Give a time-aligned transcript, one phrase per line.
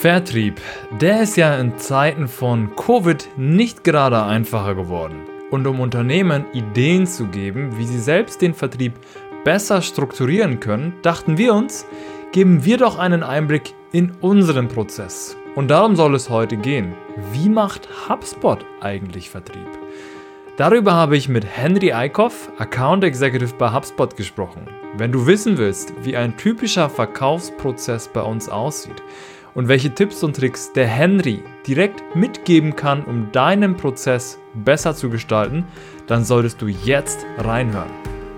[0.00, 0.60] Vertrieb,
[1.00, 5.22] der ist ja in Zeiten von Covid nicht gerade einfacher geworden.
[5.50, 8.92] Und um Unternehmen Ideen zu geben, wie sie selbst den Vertrieb
[9.42, 11.84] besser strukturieren können, dachten wir uns,
[12.30, 15.36] geben wir doch einen Einblick in unseren Prozess.
[15.56, 16.94] Und darum soll es heute gehen.
[17.32, 19.66] Wie macht HubSpot eigentlich Vertrieb?
[20.58, 24.68] Darüber habe ich mit Henry Eickhoff, Account Executive bei HubSpot gesprochen.
[24.96, 29.02] Wenn du wissen willst, wie ein typischer Verkaufsprozess bei uns aussieht,
[29.58, 35.10] und welche Tipps und Tricks der Henry direkt mitgeben kann, um deinen Prozess besser zu
[35.10, 35.64] gestalten,
[36.06, 37.90] dann solltest du jetzt reinhören.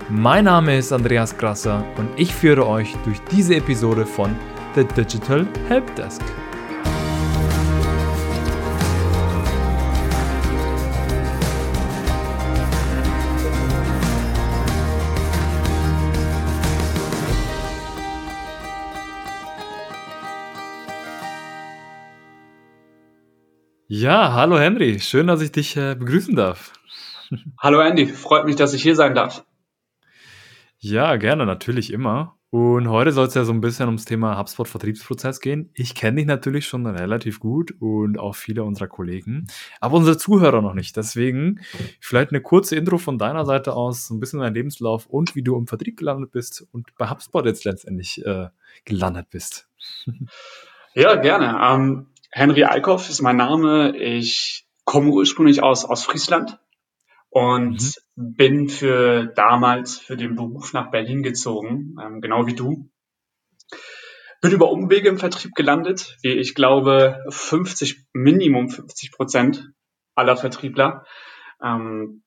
[0.09, 4.35] Mein Name ist Andreas Grasser und ich führe euch durch diese Episode von
[4.73, 6.23] The Digital Helpdesk.
[23.93, 26.71] Ja, hallo Henry, schön, dass ich dich äh, begrüßen darf.
[27.57, 29.43] Hallo Andy, freut mich, dass ich hier sein darf.
[30.79, 32.37] Ja, gerne, natürlich immer.
[32.51, 35.71] Und heute soll es ja so ein bisschen ums Thema HubSpot Vertriebsprozess gehen.
[35.73, 39.47] Ich kenne dich natürlich schon relativ gut und auch viele unserer Kollegen,
[39.81, 40.95] aber unsere Zuhörer noch nicht.
[40.95, 41.59] Deswegen
[41.99, 45.43] vielleicht eine kurze Intro von deiner Seite aus, so ein bisschen dein Lebenslauf und wie
[45.43, 48.47] du im Vertrieb gelandet bist und bei HubSpot jetzt letztendlich äh,
[48.85, 49.67] gelandet bist.
[50.93, 51.57] Ja, gerne.
[51.63, 53.95] Ähm, Henry Eickhoff ist mein Name.
[53.97, 56.59] Ich komme ursprünglich aus, aus Friesland
[57.29, 57.81] und
[58.15, 58.35] mhm.
[58.35, 62.89] bin für damals für den Beruf nach Berlin gezogen, ähm, genau wie du.
[64.41, 69.69] Bin über Umwege im Vertrieb gelandet, wie ich glaube 50, Minimum 50 Prozent
[70.15, 71.05] aller Vertriebler.
[71.61, 72.23] Ähm,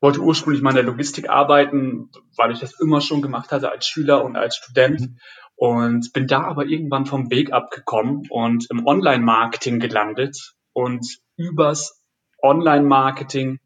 [0.00, 3.86] wollte ursprünglich mal in der Logistik arbeiten, weil ich das immer schon gemacht hatte als
[3.86, 5.00] Schüler und als Student.
[5.00, 5.18] Mhm
[5.60, 12.00] und bin da aber irgendwann vom Weg abgekommen und im Online-Marketing gelandet und übers
[12.42, 13.60] Online-Marketing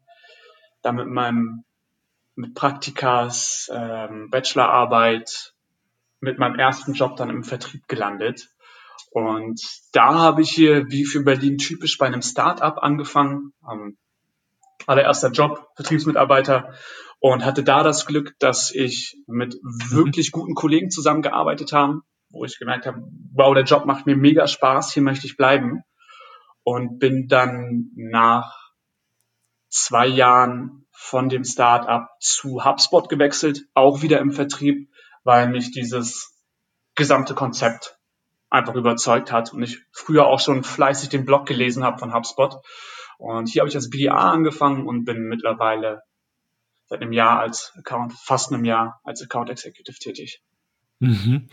[0.81, 1.63] dann mit meinem
[2.35, 5.53] mit Praktikas, ähm, Bachelorarbeit,
[6.19, 8.49] mit meinem ersten Job dann im Vertrieb gelandet.
[9.11, 9.61] Und
[9.93, 13.53] da habe ich hier, wie für Berlin typisch, bei einem Start-up angefangen.
[13.71, 13.97] Ähm,
[14.87, 16.73] allererster Job, Vertriebsmitarbeiter
[17.19, 19.55] und hatte da das Glück, dass ich mit
[19.89, 23.01] wirklich guten Kollegen zusammengearbeitet habe, wo ich gemerkt habe,
[23.33, 25.83] wow, der Job macht mir mega Spaß, hier möchte ich bleiben.
[26.63, 28.71] Und bin dann nach
[29.69, 34.89] zwei Jahren von dem Startup zu HubSpot gewechselt, auch wieder im Vertrieb,
[35.23, 36.33] weil mich dieses
[36.95, 37.97] gesamte Konzept
[38.49, 42.55] einfach überzeugt hat und ich früher auch schon fleißig den Blog gelesen habe von HubSpot.
[43.17, 46.01] Und hier habe ich als BDA angefangen und bin mittlerweile
[46.85, 50.41] seit einem Jahr als Account, fast einem Jahr als Account Executive tätig.
[50.99, 51.47] Mhm.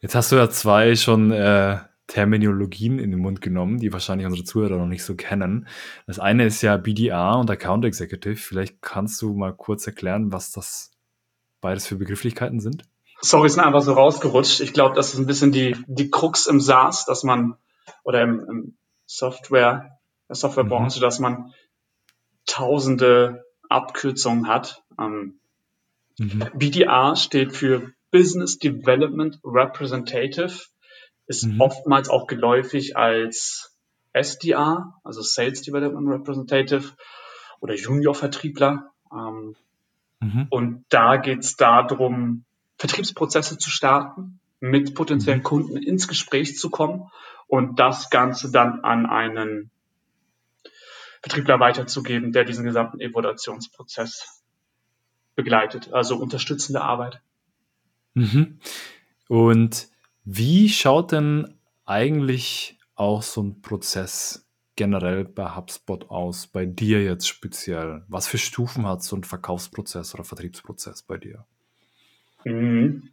[0.00, 4.44] Jetzt hast du ja zwei schon äh, Terminologien in den Mund genommen, die wahrscheinlich unsere
[4.44, 5.68] Zuhörer noch nicht so kennen.
[6.06, 8.36] Das eine ist ja BDA und Account Executive.
[8.36, 10.90] Vielleicht kannst du mal kurz erklären, was das
[11.60, 12.84] beides für Begrifflichkeiten sind?
[13.20, 14.60] Sorry, ist einfach so rausgerutscht.
[14.60, 17.56] Ich glaube, das ist ein bisschen die, die Krux im SaaS, dass man,
[18.02, 19.99] oder im, im Software,
[20.30, 21.02] der Softwarebranche, mhm.
[21.02, 21.52] dass man
[22.46, 24.82] tausende Abkürzung hat.
[24.98, 25.40] Ähm,
[26.18, 26.46] mhm.
[26.54, 30.52] BDR steht für Business Development Representative,
[31.26, 31.60] ist mhm.
[31.60, 33.76] oftmals auch geläufig als
[34.12, 36.92] SDR, also Sales Development Representative
[37.60, 38.90] oder Junior-Vertriebler.
[39.12, 39.56] Ähm,
[40.20, 40.46] mhm.
[40.48, 42.44] Und da geht es darum,
[42.78, 45.44] Vertriebsprozesse zu starten, mit potenziellen mhm.
[45.44, 47.10] Kunden ins Gespräch zu kommen
[47.48, 49.70] und das Ganze dann an einen
[51.22, 54.42] Vertriebler weiterzugeben, der diesen gesamten Evaluationsprozess
[55.34, 57.20] begleitet, also unterstützende Arbeit.
[58.14, 58.58] Mhm.
[59.28, 59.88] Und
[60.24, 67.28] wie schaut denn eigentlich auch so ein Prozess generell bei HubSpot aus, bei dir jetzt
[67.28, 68.04] speziell?
[68.08, 71.46] Was für Stufen hat so ein Verkaufsprozess oder Vertriebsprozess bei dir?
[72.44, 73.10] Mhm.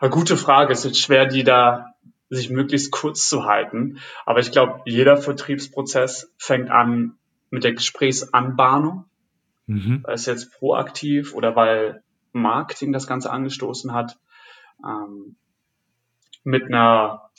[0.00, 0.72] Eine gute Frage.
[0.72, 1.95] Es ist schwer, die da
[2.28, 3.98] sich möglichst kurz zu halten.
[4.24, 7.18] Aber ich glaube, jeder Vertriebsprozess fängt an
[7.50, 9.04] mit der Gesprächsanbahnung.
[9.66, 10.02] Mhm.
[10.04, 12.02] Sei es jetzt proaktiv oder weil
[12.32, 14.18] Marketing das Ganze angestoßen hat.
[14.84, 15.36] Ähm,
[16.44, 17.30] mit einer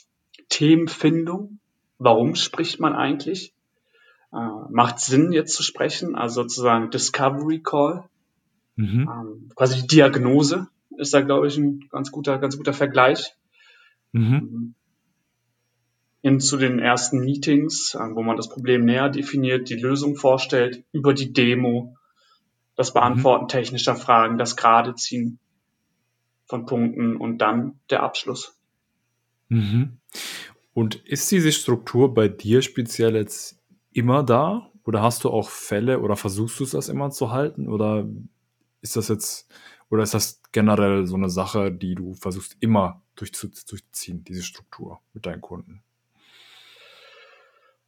[0.48, 1.58] Themenfindung.
[1.98, 3.54] Warum spricht man eigentlich?
[4.32, 8.04] Äh, macht Sinn, jetzt zu sprechen, also sozusagen Discovery Call.
[8.76, 9.10] Mhm.
[9.10, 13.34] Ähm, quasi die Diagnose ist da, glaube ich, ein ganz guter, ganz guter Vergleich.
[14.12, 14.74] Mhm.
[16.20, 20.84] Hin zu den ersten Meetings, äh, wo man das Problem näher definiert, die Lösung vorstellt,
[20.92, 21.96] über die Demo,
[22.74, 23.48] das Beantworten mhm.
[23.48, 25.38] technischer Fragen, das Geradeziehen
[26.46, 28.56] von Punkten und dann der Abschluss.
[29.48, 29.98] Mhm.
[30.74, 33.60] Und ist diese Struktur bei dir speziell jetzt
[33.92, 34.70] immer da?
[34.84, 37.68] Oder hast du auch Fälle oder versuchst du es das immer zu halten?
[37.68, 38.08] Oder
[38.80, 39.48] ist das jetzt,
[39.90, 45.26] oder ist das generell so eine Sache, die du versuchst immer durchzuziehen, diese Struktur mit
[45.26, 45.82] deinen Kunden?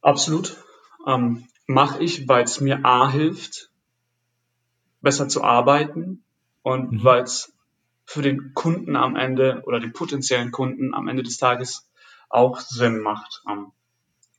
[0.01, 0.57] Absolut.
[1.07, 3.69] Ähm, Mache ich, weil es mir A hilft,
[5.01, 6.23] besser zu arbeiten
[6.63, 7.03] und mhm.
[7.03, 7.53] weil es
[8.05, 11.89] für den Kunden am Ende oder den potenziellen Kunden am Ende des Tages
[12.29, 13.41] auch Sinn macht.
[13.49, 13.71] Ähm,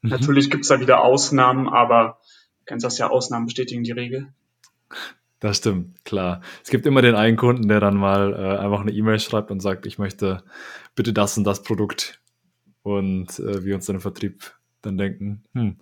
[0.02, 0.10] mhm.
[0.10, 2.18] Natürlich gibt es da wieder Ausnahmen, aber
[2.58, 4.32] du kennst das ja, Ausnahmen bestätigen die Regel.
[5.40, 6.40] Das stimmt, klar.
[6.62, 9.60] Es gibt immer den einen Kunden, der dann mal äh, einfach eine E-Mail schreibt und
[9.60, 10.44] sagt, ich möchte
[10.94, 12.20] bitte das und das Produkt.
[12.82, 15.76] Und äh, wir uns dann im Vertrieb dann denken, hm,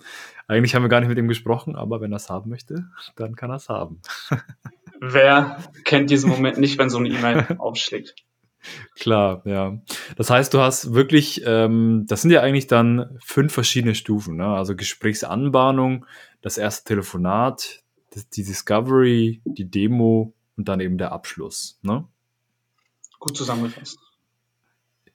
[0.47, 2.87] eigentlich haben wir gar nicht mit ihm gesprochen, aber wenn er es haben möchte,
[3.17, 4.01] dann kann er es haben.
[5.01, 8.15] Wer kennt diesen Moment nicht, wenn so eine E-Mail aufschlägt?
[8.95, 9.81] Klar, ja.
[10.17, 14.47] Das heißt, du hast wirklich, ähm, das sind ja eigentlich dann fünf verschiedene Stufen, ne?
[14.47, 16.05] Also Gesprächsanbahnung,
[16.43, 17.83] das erste Telefonat,
[18.35, 21.79] die Discovery, die Demo und dann eben der Abschluss.
[21.83, 22.07] Ne?
[23.19, 23.99] Gut zusammengefasst.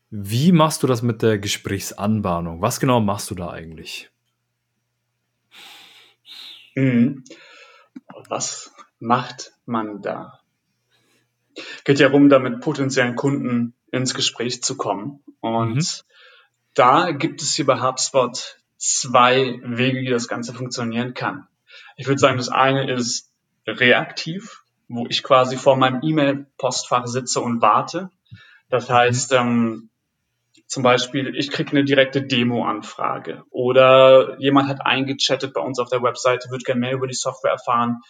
[0.10, 2.62] Wie machst du das mit der Gesprächsanbahnung?
[2.62, 4.10] Was genau machst du da eigentlich?
[6.76, 7.24] Mhm.
[8.30, 10.40] Was macht man da?
[11.86, 15.24] Geht ja darum, da mit potenziellen Kunden ins Gespräch zu kommen.
[15.40, 15.84] Und mhm.
[16.74, 21.48] da gibt es hier bei HubSpot zwei Wege, wie das Ganze funktionieren kann.
[21.96, 23.32] Ich würde sagen, das eine ist
[23.66, 28.10] reaktiv, wo ich quasi vor meinem E-Mail-Postfach sitze und warte.
[28.70, 29.90] Das heißt, ähm,
[30.68, 36.02] zum Beispiel, ich kriege eine direkte Demo-Anfrage oder jemand hat eingechattet bei uns auf der
[36.02, 38.02] Webseite, wird gerne mehr über die Software erfahren,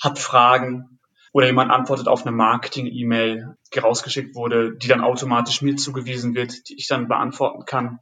[0.00, 0.98] hat Fragen
[1.32, 6.68] oder jemand antwortet auf eine Marketing-E-Mail, die rausgeschickt wurde, die dann automatisch mir zugewiesen wird,
[6.68, 8.00] die ich dann beantworten kann.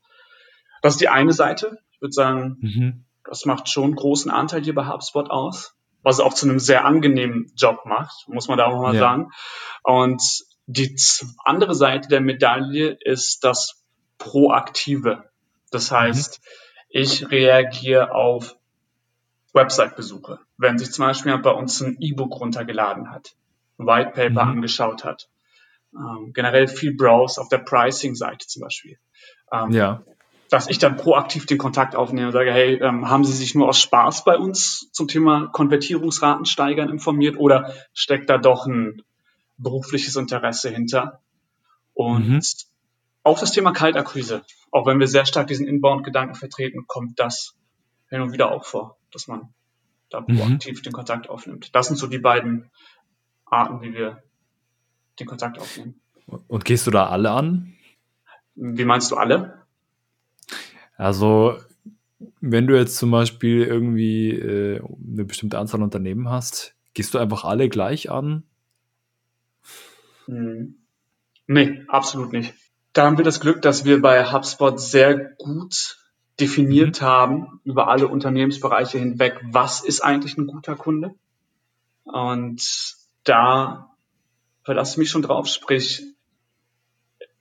[0.82, 1.78] Das ist die eine Seite.
[1.92, 3.04] Ich würde sagen, mhm.
[3.24, 6.58] Das macht schon einen großen Anteil hier bei HubSpot aus, was es auch zu einem
[6.58, 9.00] sehr angenehmen Job macht, muss man da auch mal ja.
[9.00, 9.30] sagen.
[9.82, 10.22] Und
[10.66, 10.96] die
[11.44, 13.79] andere Seite der Medaille ist das
[14.20, 15.24] Proaktive.
[15.72, 15.96] Das mhm.
[15.96, 16.40] heißt,
[16.88, 18.56] ich reagiere auf
[19.52, 20.38] Website-Besuche.
[20.56, 23.34] Wenn sich zum Beispiel bei uns ein E-Book runtergeladen hat,
[23.78, 24.50] ein White Paper mhm.
[24.50, 25.28] angeschaut hat,
[25.92, 28.96] ähm, generell viel Browse auf der Pricing-Seite zum Beispiel.
[29.52, 30.04] Ähm, ja
[30.50, 33.68] dass ich dann proaktiv den Kontakt aufnehme und sage, hey, ähm, haben Sie sich nur
[33.68, 39.02] aus Spaß bei uns zum Thema Konvertierungsraten steigern informiert oder steckt da doch ein
[39.58, 41.20] berufliches Interesse hinter?
[41.94, 42.40] Und mhm.
[43.22, 47.54] Auch das Thema Kaltakquise, auch wenn wir sehr stark diesen Inbound-Gedanken vertreten, kommt das
[48.08, 49.52] hin und wieder auch vor, dass man
[50.08, 50.36] da mhm.
[50.36, 50.82] proaktiv mhm.
[50.82, 51.74] den Kontakt aufnimmt.
[51.74, 52.70] Das sind so die beiden
[53.46, 54.22] Arten, wie wir
[55.18, 56.00] den Kontakt aufnehmen.
[56.26, 57.74] Und gehst du da alle an?
[58.54, 59.66] Wie meinst du alle?
[60.96, 61.58] Also,
[62.40, 67.44] wenn du jetzt zum Beispiel irgendwie äh, eine bestimmte Anzahl Unternehmen hast, gehst du einfach
[67.44, 68.44] alle gleich an?
[70.26, 70.76] Hm.
[71.46, 72.54] Nee, absolut nicht.
[72.92, 75.96] Da haben wir das Glück, dass wir bei HubSpot sehr gut
[76.40, 77.04] definiert mhm.
[77.04, 81.14] haben über alle Unternehmensbereiche hinweg, was ist eigentlich ein guter Kunde.
[82.04, 82.62] Und
[83.24, 83.90] da
[84.64, 86.02] verlasse ich mich schon drauf, sprich,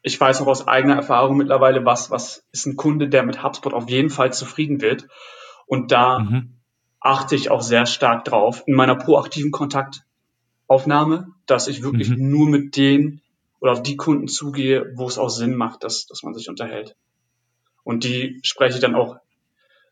[0.01, 3.74] ich weiß auch aus eigener Erfahrung mittlerweile, was, was ist ein Kunde, der mit HubSpot
[3.74, 5.08] auf jeden Fall zufrieden wird.
[5.65, 6.53] Und da mhm.
[7.00, 12.29] achte ich auch sehr stark drauf in meiner proaktiven Kontaktaufnahme, dass ich wirklich mhm.
[12.29, 13.22] nur mit denen
[13.60, 16.96] oder auf die Kunden zugehe, wo es auch Sinn macht, dass, dass man sich unterhält.
[17.84, 19.18] Und die spreche ich dann auch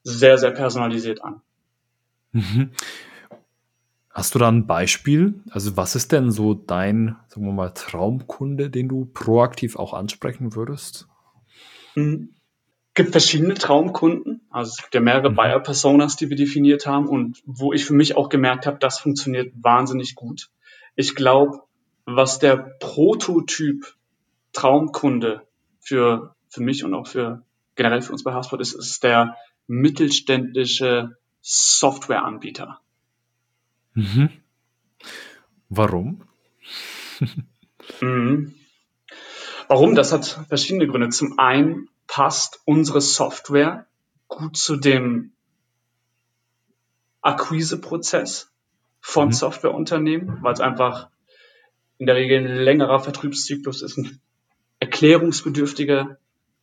[0.03, 1.41] sehr, sehr personalisiert an.
[2.31, 2.71] Mhm.
[4.17, 5.43] Hast du da ein Beispiel?
[5.51, 10.55] Also was ist denn so dein, sagen wir mal, Traumkunde, den du proaktiv auch ansprechen
[10.55, 11.07] würdest?
[11.95, 12.33] Mhm.
[12.93, 14.41] gibt verschiedene Traumkunden.
[14.49, 15.35] Also es gibt ja mehrere mhm.
[15.35, 19.53] Buyer-Personas, die wir definiert haben und wo ich für mich auch gemerkt habe, das funktioniert
[19.55, 20.49] wahnsinnig gut.
[20.95, 21.61] Ich glaube,
[22.07, 23.93] was der Prototyp
[24.53, 25.45] Traumkunde
[25.81, 27.43] für, für mich und auch für
[27.75, 29.35] generell für uns bei HubSpot ist, ist der
[29.67, 32.79] mittelständische Softwareanbieter.
[33.93, 34.29] Mhm.
[35.69, 36.23] Warum?
[38.01, 38.55] mhm.
[39.67, 39.93] Warum?
[39.93, 41.09] Das hat verschiedene Gründe.
[41.09, 43.85] Zum einen passt unsere Software
[44.29, 45.33] gut zu dem
[47.21, 48.49] Akquiseprozess
[49.01, 49.33] von mhm.
[49.33, 51.09] Softwareunternehmen, weil es einfach
[51.97, 54.19] in der Regel ein längerer Vertriebszyklus ist, ein
[54.79, 56.17] erklärungsbedürftiger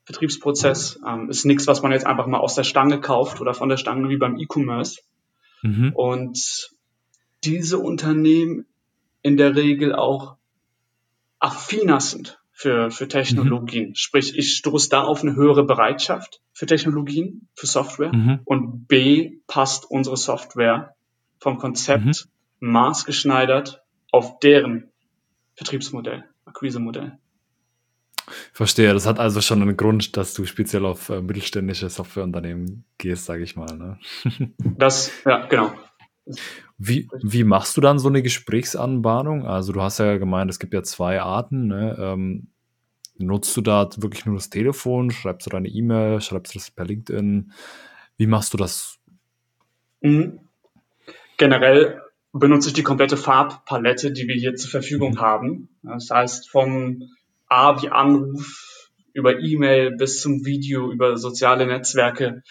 [0.05, 1.01] Vertriebsprozess.
[1.07, 3.77] Ähm, ist nichts, was man jetzt einfach mal aus der Stange kauft oder von der
[3.77, 5.01] Stange wie beim E-Commerce.
[5.63, 5.93] Mhm.
[5.95, 6.71] Und
[7.43, 8.67] diese Unternehmen
[9.23, 10.37] in der Regel auch
[11.39, 13.91] affiner sind für, für Technologien.
[13.91, 13.95] Mhm.
[13.95, 18.15] Sprich, ich stoße da auf eine höhere Bereitschaft für Technologien, für Software.
[18.15, 18.41] Mhm.
[18.45, 20.95] Und B, passt unsere Software
[21.39, 22.27] vom Konzept
[22.61, 22.71] mhm.
[22.71, 24.91] maßgeschneidert auf deren
[25.55, 27.19] Vertriebsmodell, Akquise-Modell.
[28.53, 33.27] Verstehe, das hat also schon einen Grund, dass du speziell auf äh, mittelständische Softwareunternehmen gehst,
[33.27, 33.77] sage ich mal.
[33.77, 33.99] Ne?
[34.59, 35.73] das, ja, genau.
[36.79, 39.47] Wie, wie machst du dann so eine Gesprächsanbahnung?
[39.47, 41.67] Also du hast ja gemeint, es gibt ja zwei Arten.
[41.67, 41.97] Ne?
[41.99, 42.49] Ähm,
[43.19, 45.11] nutzt du da wirklich nur das Telefon?
[45.11, 46.21] Schreibst du deine E-Mail?
[46.21, 47.53] Schreibst du das per LinkedIn?
[48.17, 48.99] Wie machst du das?
[50.01, 50.41] Mhm.
[51.37, 52.01] Generell
[52.41, 55.69] benutze ich die komplette Farbpalette, die wir hier zur Verfügung haben.
[55.83, 57.11] Das heißt, vom
[57.47, 62.43] A wie Anruf über E-Mail bis zum Video, über soziale Netzwerke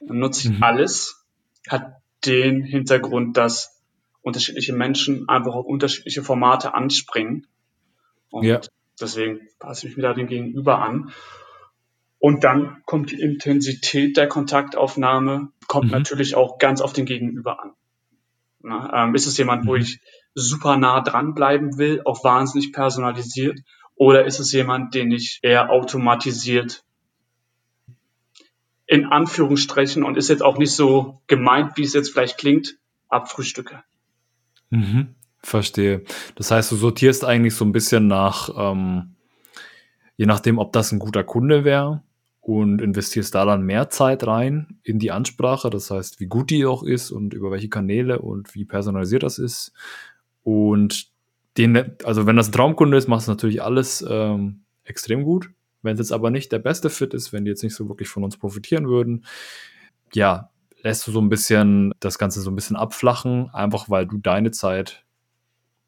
[0.00, 0.62] nutze ich mhm.
[0.62, 1.24] alles.
[1.68, 1.94] Hat
[2.26, 3.82] den Hintergrund, dass
[4.20, 7.46] unterschiedliche Menschen einfach auf unterschiedliche Formate anspringen.
[8.30, 8.60] Und ja.
[9.00, 11.12] deswegen passe ich mich da dem Gegenüber an.
[12.18, 15.92] Und dann kommt die Intensität der Kontaktaufnahme, kommt mhm.
[15.92, 17.72] natürlich auch ganz auf den Gegenüber an.
[18.62, 19.68] Na, ähm, ist es jemand, mhm.
[19.68, 20.00] wo ich
[20.34, 23.60] super nah dranbleiben will, auch wahnsinnig personalisiert,
[23.96, 26.84] oder ist es jemand, den ich eher automatisiert
[28.86, 32.76] in Anführungsstrichen und ist jetzt auch nicht so gemeint, wie es jetzt vielleicht klingt,
[33.08, 33.84] abfrühstücke.
[34.70, 36.02] Mhm, verstehe.
[36.34, 39.14] Das heißt, du sortierst eigentlich so ein bisschen nach, ähm,
[40.16, 42.02] je nachdem, ob das ein guter Kunde wäre
[42.40, 45.70] und investierst da dann mehr Zeit rein in die Ansprache.
[45.70, 49.38] Das heißt, wie gut die auch ist und über welche Kanäle und wie personalisiert das
[49.38, 49.72] ist.
[50.42, 51.10] Und
[51.58, 55.50] den, also wenn das ein Traumkunde ist, machst du natürlich alles ähm, extrem gut.
[55.82, 58.08] Wenn es jetzt aber nicht der beste Fit ist, wenn die jetzt nicht so wirklich
[58.08, 59.24] von uns profitieren würden,
[60.12, 60.50] ja,
[60.82, 64.50] lässt du so ein bisschen das Ganze so ein bisschen abflachen, einfach weil du deine
[64.50, 65.04] Zeit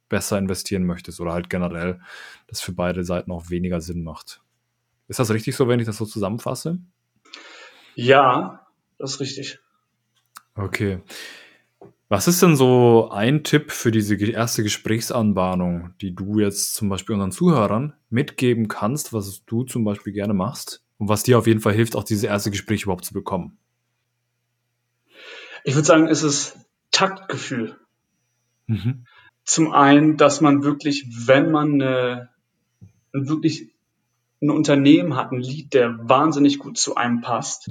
[0.09, 2.01] besser investieren möchtest oder halt generell
[2.47, 4.42] das für beide Seiten auch weniger Sinn macht.
[5.13, 6.79] Ist das richtig so, wenn ich das so zusammenfasse?
[7.95, 8.67] Ja,
[8.97, 9.59] das ist richtig.
[10.55, 11.03] Okay.
[12.09, 17.13] Was ist denn so ein Tipp für diese erste Gesprächsanbahnung, die du jetzt zum Beispiel
[17.13, 21.61] unseren Zuhörern mitgeben kannst, was du zum Beispiel gerne machst und was dir auf jeden
[21.61, 23.59] Fall hilft, auch diese erste Gespräch überhaupt zu bekommen?
[25.63, 26.57] Ich würde sagen, es ist
[26.91, 27.77] Taktgefühl.
[28.67, 29.05] Mhm.
[29.45, 32.31] Zum einen, dass man wirklich, wenn man eine,
[33.13, 33.72] wirklich
[34.43, 37.71] ein Unternehmen hat, ein Lied, der wahnsinnig gut zu einem passt,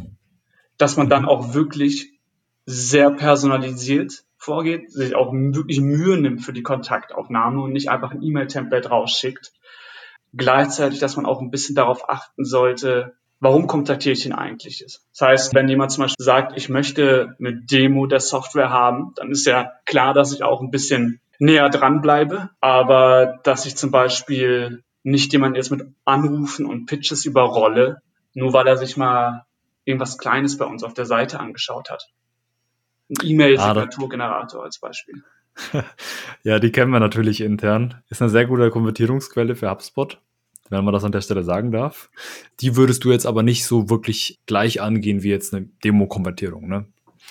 [0.77, 2.19] dass man dann auch wirklich
[2.65, 8.23] sehr personalisiert vorgeht, sich auch wirklich Mühe nimmt für die Kontaktaufnahme und nicht einfach ein
[8.23, 9.51] E-Mail-Template rausschickt.
[10.33, 14.83] Gleichzeitig, dass man auch ein bisschen darauf achten sollte, warum kontaktiere ich ihn eigentlich?
[14.85, 19.31] Das heißt, wenn jemand zum Beispiel sagt, ich möchte eine Demo der Software haben, dann
[19.31, 23.91] ist ja klar, dass ich auch ein bisschen näher dran bleibe, aber dass ich zum
[23.91, 28.01] Beispiel nicht jemanden jetzt mit Anrufen und Pitches überrolle,
[28.33, 29.45] nur weil er sich mal
[29.83, 32.09] irgendwas Kleines bei uns auf der Seite angeschaut hat.
[33.09, 35.23] Ein E-Mail-Signaturgenerator als Beispiel.
[36.43, 38.01] ja, die kennen wir natürlich intern.
[38.09, 40.21] Ist eine sehr gute Konvertierungsquelle für HubSpot,
[40.69, 42.09] wenn man das an der Stelle sagen darf.
[42.61, 46.85] Die würdest du jetzt aber nicht so wirklich gleich angehen wie jetzt eine Demo-Konvertierung, ne?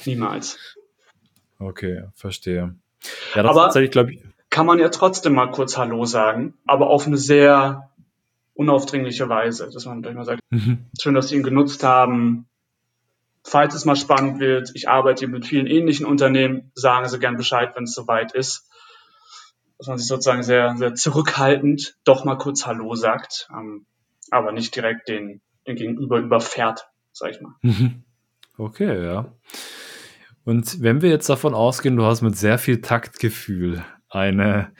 [0.04, 0.76] Niemals.
[1.58, 2.74] Okay, verstehe.
[3.34, 4.22] Ja, das aber tatsächlich, glaube ich.
[4.50, 7.90] Kann man ja trotzdem mal kurz Hallo sagen, aber auf eine sehr
[8.54, 10.86] unaufdringliche Weise, dass man mal sagt, mhm.
[11.00, 12.46] schön, dass Sie ihn genutzt haben,
[13.44, 17.72] falls es mal spannend wird, ich arbeite mit vielen ähnlichen Unternehmen, sagen Sie gern Bescheid,
[17.74, 18.68] wenn es soweit ist.
[19.78, 23.86] Dass man sich sozusagen sehr, sehr zurückhaltend doch mal kurz Hallo sagt, ähm,
[24.30, 27.54] aber nicht direkt den, den Gegenüber überfährt, sag ich mal.
[27.62, 28.04] Mhm.
[28.58, 29.32] Okay, ja.
[30.44, 34.72] Und wenn wir jetzt davon ausgehen, du hast mit sehr viel Taktgefühl eine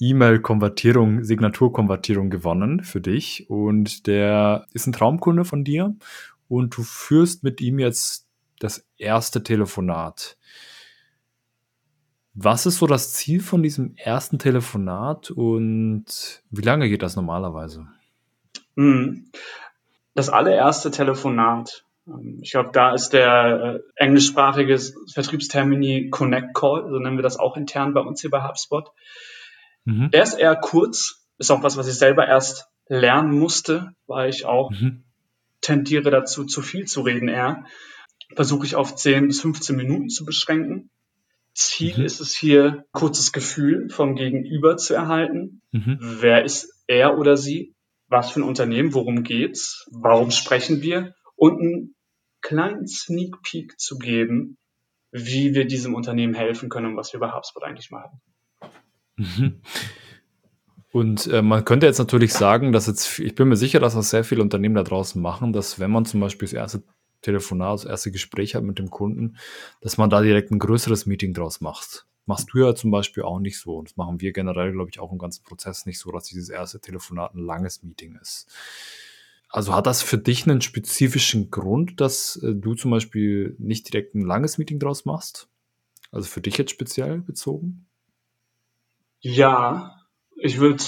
[0.00, 5.96] E-Mail-Konvertierung, Signaturkonvertierung gewonnen für dich und der ist ein Traumkunde von dir
[6.48, 8.28] und du führst mit ihm jetzt
[8.60, 10.36] das erste Telefonat.
[12.34, 17.88] Was ist so das Ziel von diesem ersten Telefonat und wie lange geht das normalerweise?
[18.76, 19.30] Hm.
[20.14, 21.84] Das allererste Telefonat.
[22.08, 24.78] Ähm, ich glaube, da ist der äh, englischsprachige
[25.12, 28.90] Vertriebstermini Connect Call, so nennen wir das auch intern bei uns hier bei HubSpot.
[29.84, 30.10] Mhm.
[30.10, 34.46] Der ist eher kurz, ist auch was, was ich selber erst lernen musste, weil ich
[34.46, 35.04] auch mhm
[35.60, 37.64] tendiere dazu, zu viel zu reden eher,
[38.34, 40.90] versuche ich auf 10 bis 15 Minuten zu beschränken.
[41.54, 42.04] Ziel mhm.
[42.04, 45.62] ist es hier, kurzes Gefühl vom Gegenüber zu erhalten.
[45.72, 45.98] Mhm.
[46.00, 47.74] Wer ist er oder sie?
[48.08, 48.94] Was für ein Unternehmen?
[48.94, 49.86] Worum geht's?
[49.90, 51.14] Warum sprechen wir?
[51.36, 51.94] Und einen
[52.40, 54.56] kleinen Sneak Peek zu geben,
[55.10, 58.20] wie wir diesem Unternehmen helfen können und was wir bei HubSpot eigentlich machen.
[60.90, 64.10] Und äh, man könnte jetzt natürlich sagen, dass jetzt, ich bin mir sicher, dass das
[64.10, 66.82] sehr viele Unternehmen da draußen machen, dass wenn man zum Beispiel das erste
[67.20, 69.36] Telefonat, das erste Gespräch hat mit dem Kunden,
[69.80, 72.06] dass man da direkt ein größeres Meeting draus macht.
[72.26, 73.76] Machst du ja zum Beispiel auch nicht so.
[73.76, 76.48] Und das machen wir generell, glaube ich, auch im ganzen Prozess nicht so, dass dieses
[76.48, 78.46] erste Telefonat ein langes Meeting ist.
[79.48, 84.14] Also hat das für dich einen spezifischen Grund, dass äh, du zum Beispiel nicht direkt
[84.14, 85.48] ein langes Meeting draus machst?
[86.10, 87.86] Also für dich jetzt speziell bezogen?
[89.20, 89.96] Ja,
[90.36, 90.84] ich würde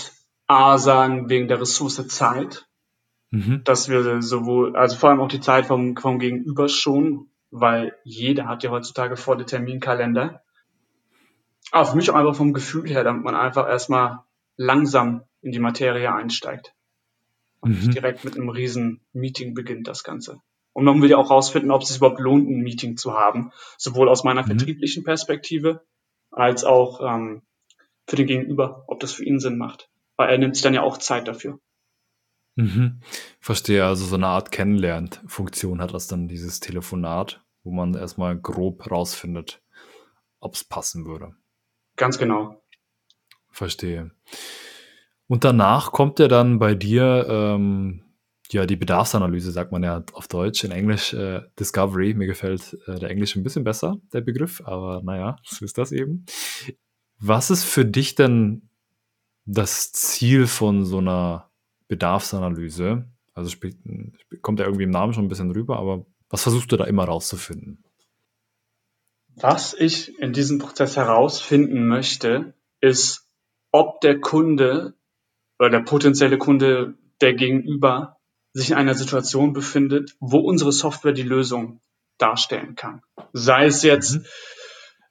[0.47, 2.69] A sagen, wegen der Ressource Zeit,
[3.31, 3.63] mhm.
[3.65, 8.47] dass wir sowohl, also vor allem auch die Zeit vom, vom Gegenüber schon, weil jeder
[8.47, 10.43] hat ja heutzutage vor der Terminkalender.
[11.73, 14.21] Aber für mich auch einfach vom Gefühl her, damit man einfach erstmal
[14.57, 16.75] langsam in die Materie einsteigt.
[17.61, 17.77] Und mhm.
[17.79, 20.41] nicht direkt mit einem riesen Meeting beginnt das Ganze.
[20.73, 23.53] Und man will ja auch rausfinden, ob es sich überhaupt lohnt, ein Meeting zu haben.
[23.77, 24.47] Sowohl aus meiner mhm.
[24.47, 25.85] vertrieblichen Perspektive
[26.31, 27.43] als auch ähm,
[28.07, 29.91] für den Gegenüber, ob das für ihn Sinn macht.
[30.17, 31.61] Weil er nimmt sich dann ja auch Zeit dafür.
[32.57, 33.01] Mhm.
[33.41, 38.91] Verstehe, also so eine Art Kennenlernfunktion hat das dann dieses Telefonat, wo man erstmal grob
[38.91, 39.63] rausfindet,
[40.41, 41.35] ob es passen würde.
[41.97, 42.63] Ganz genau.
[43.51, 44.13] Verstehe.
[45.31, 48.03] Und danach kommt ja dann bei dir ähm,
[48.51, 52.15] ja die Bedarfsanalyse, sagt man ja auf Deutsch, in Englisch äh, Discovery.
[52.15, 55.93] Mir gefällt äh, der Englisch ein bisschen besser, der Begriff, aber naja, so ist das
[55.93, 56.27] eben.
[57.21, 58.71] Was ist für dich denn
[59.45, 61.49] das Ziel von so einer
[61.87, 63.05] Bedarfsanalyse?
[63.33, 63.77] Also spielt,
[64.43, 67.05] kommt ja irgendwie im Namen schon ein bisschen rüber, aber was versuchst du da immer
[67.05, 67.85] rauszufinden?
[69.37, 73.29] Was ich in diesem Prozess herausfinden möchte, ist,
[73.71, 74.95] ob der Kunde
[75.61, 78.17] oder der potenzielle Kunde, der gegenüber
[78.53, 81.81] sich in einer Situation befindet, wo unsere Software die Lösung
[82.19, 83.03] darstellen kann.
[83.33, 84.25] Sei es jetzt mhm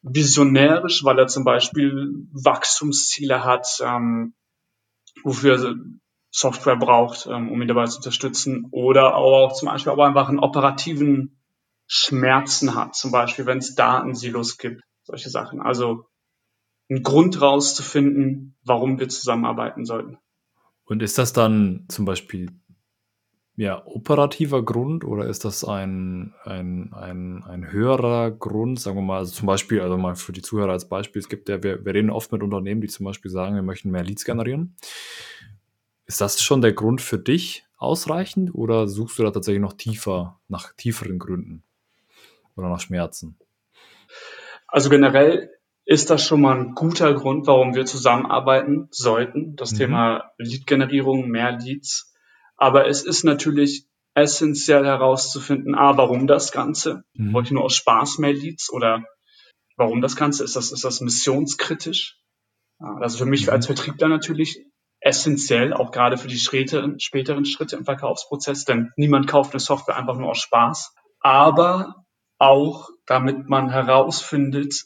[0.01, 4.33] visionärisch, weil er zum Beispiel Wachstumsziele hat, ähm,
[5.23, 5.75] wofür er
[6.31, 10.39] Software braucht, ähm, um ihn dabei zu unterstützen, oder auch zum Beispiel aber einfach einen
[10.39, 11.41] operativen
[11.87, 15.59] Schmerzen hat, zum Beispiel wenn es Datensilos gibt, solche Sachen.
[15.59, 16.05] Also
[16.89, 20.17] einen Grund rauszufinden, warum wir zusammenarbeiten sollten.
[20.89, 22.49] Und ist das dann zum Beispiel
[23.55, 28.79] ja, operativer Grund oder ist das ein, ein, ein, ein höherer Grund?
[28.79, 31.47] Sagen wir mal, also zum Beispiel, also mal für die Zuhörer als Beispiel, es gibt
[31.47, 34.25] ja, wir, wir reden oft mit Unternehmen, die zum Beispiel sagen, wir möchten mehr Leads
[34.25, 34.75] generieren.
[36.07, 40.39] Ist das schon der Grund für dich ausreichend oder suchst du da tatsächlich noch tiefer,
[40.47, 41.63] nach tieferen Gründen
[42.55, 43.37] oder nach Schmerzen?
[44.67, 45.51] Also generell
[45.89, 49.55] ist das schon mal ein guter Grund, warum wir zusammenarbeiten sollten.
[49.55, 49.77] Das mhm.
[49.77, 52.09] Thema Lead-Generierung, mehr Leads
[52.59, 57.03] aber es ist natürlich essentiell herauszufinden, a, warum das Ganze?
[57.13, 57.31] Mhm.
[57.31, 59.05] Brauche ich nur aus Spaß mehr Leads oder
[59.77, 60.43] warum das Ganze?
[60.43, 62.17] Ist das, ist das missionskritisch?
[62.79, 63.53] Also für mich mhm.
[63.53, 64.65] als Vertriebler natürlich
[64.99, 69.95] essentiell, auch gerade für die späteren, späteren Schritte im Verkaufsprozess, denn niemand kauft eine Software
[69.95, 72.03] einfach nur aus Spaß, aber
[72.37, 74.83] auch damit man herausfindet,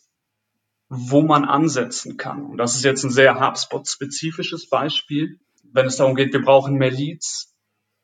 [0.96, 2.46] wo man ansetzen kann.
[2.46, 5.40] Und das ist jetzt ein sehr HubSpot-spezifisches Beispiel.
[5.72, 7.54] Wenn es darum geht, wir brauchen mehr Leads,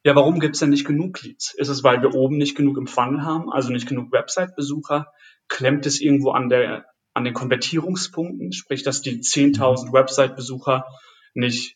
[0.04, 1.54] ja, warum gibt's denn nicht genug Leads?
[1.54, 5.08] Ist es, weil wir oben nicht genug empfangen haben, also nicht genug Website-Besucher?
[5.50, 10.86] Klemmt es irgendwo an der an den Konvertierungspunkten, sprich, dass die 10.000 Website-Besucher
[11.34, 11.76] nicht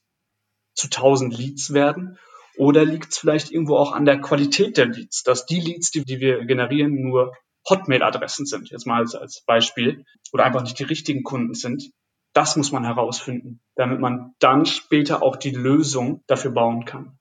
[0.74, 2.18] zu 1.000 Leads werden?
[2.56, 6.06] Oder liegt es vielleicht irgendwo auch an der Qualität der Leads, dass die Leads, die,
[6.06, 7.34] die wir generieren, nur
[7.70, 11.92] Hotmail-Adressen sind, jetzt mal als, als Beispiel, oder einfach nicht die richtigen Kunden sind?
[12.34, 17.18] Das muss man herausfinden, damit man dann später auch die Lösung dafür bauen kann.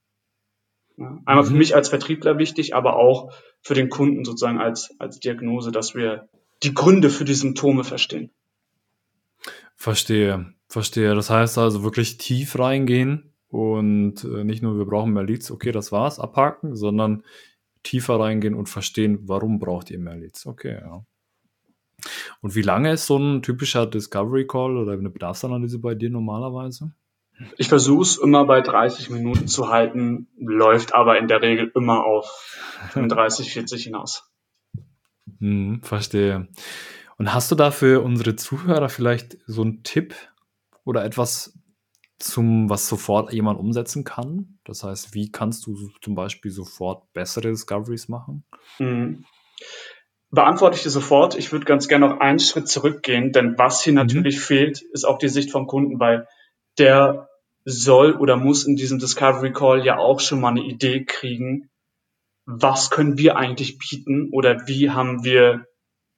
[0.96, 1.58] Einmal für mhm.
[1.58, 6.28] mich als Vertriebler wichtig, aber auch für den Kunden sozusagen als, als Diagnose, dass wir
[6.62, 8.30] die Gründe für die Symptome verstehen.
[9.74, 11.14] Verstehe, verstehe.
[11.14, 15.72] Das heißt also wirklich tief reingehen und äh, nicht nur wir brauchen mehr Leads, okay,
[15.72, 17.24] das war's, abhaken, sondern
[17.82, 20.46] tiefer reingehen und verstehen, warum braucht ihr mehr Leads.
[20.46, 21.04] Okay, ja.
[22.40, 26.92] Und wie lange ist so ein typischer Discovery Call oder eine Bedarfsanalyse bei dir normalerweise?
[27.56, 32.04] Ich versuche es immer bei 30 Minuten zu halten, läuft aber in der Regel immer
[32.04, 32.58] auf
[32.90, 34.30] 35, 40 hinaus.
[35.38, 36.48] Hm, verstehe.
[37.18, 40.14] Und hast du da für unsere Zuhörer vielleicht so einen Tipp
[40.84, 41.58] oder etwas
[42.22, 44.58] zum, was sofort jemand umsetzen kann?
[44.64, 48.44] Das heißt, wie kannst du zum Beispiel sofort bessere Discoveries machen?
[48.78, 49.24] Mhm.
[50.30, 51.34] Beantworte ich dir sofort.
[51.34, 53.98] Ich würde ganz gerne noch einen Schritt zurückgehen, denn was hier mhm.
[53.98, 56.26] natürlich fehlt, ist auch die Sicht vom Kunden, weil
[56.78, 57.28] der
[57.64, 61.70] soll oder muss in diesem Discovery Call ja auch schon mal eine Idee kriegen,
[62.44, 65.66] was können wir eigentlich bieten oder wie haben wir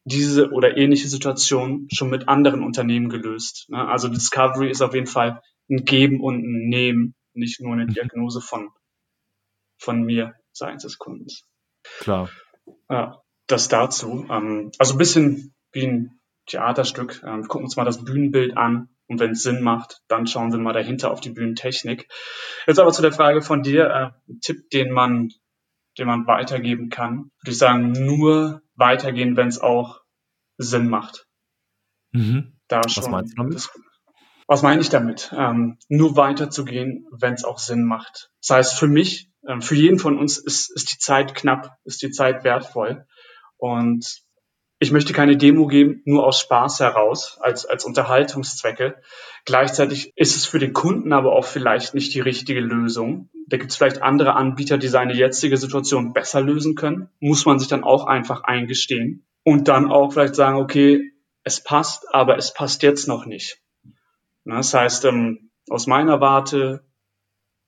[0.04, 3.66] diese oder ähnliche Situation schon mit anderen Unternehmen gelöst.
[3.68, 3.86] Ne?
[3.86, 7.94] Also Discovery ist auf jeden Fall ein Geben und ein Nehmen, nicht nur eine mhm.
[7.94, 8.70] Diagnose von,
[9.78, 11.46] von mir seitens des Kundens.
[12.00, 12.30] Klar.
[12.88, 14.26] Ja, das dazu.
[14.30, 17.22] Ähm, also ein bisschen wie ein Theaterstück.
[17.24, 20.52] Ähm, wir gucken uns mal das Bühnenbild an und wenn es Sinn macht, dann schauen
[20.52, 22.08] wir mal dahinter auf die Bühnentechnik.
[22.66, 25.30] Jetzt aber zu der Frage von dir, äh, ein Tipp, den man,
[25.98, 30.00] den man weitergeben kann, würde ich sagen, nur weitergehen, wenn es auch
[30.56, 31.26] Sinn macht.
[32.12, 32.56] Mhm.
[32.68, 33.54] Da Was meinst du damit?
[33.54, 33.70] Das,
[34.46, 35.32] was meine ich damit?
[35.36, 38.30] Ähm, nur weiterzugehen, wenn es auch Sinn macht.
[38.40, 42.02] Das heißt, für mich, ähm, für jeden von uns ist, ist die Zeit knapp, ist
[42.02, 43.06] die Zeit wertvoll.
[43.56, 44.24] Und
[44.80, 49.00] ich möchte keine Demo geben, nur aus Spaß heraus, als, als Unterhaltungszwecke.
[49.46, 53.30] Gleichzeitig ist es für den Kunden aber auch vielleicht nicht die richtige Lösung.
[53.46, 57.08] Da gibt es vielleicht andere Anbieter, die seine jetzige Situation besser lösen können.
[57.20, 59.24] Muss man sich dann auch einfach eingestehen.
[59.42, 61.12] Und dann auch vielleicht sagen, okay,
[61.44, 63.63] es passt, aber es passt jetzt noch nicht.
[64.44, 66.84] Das heißt, ähm, aus meiner Warte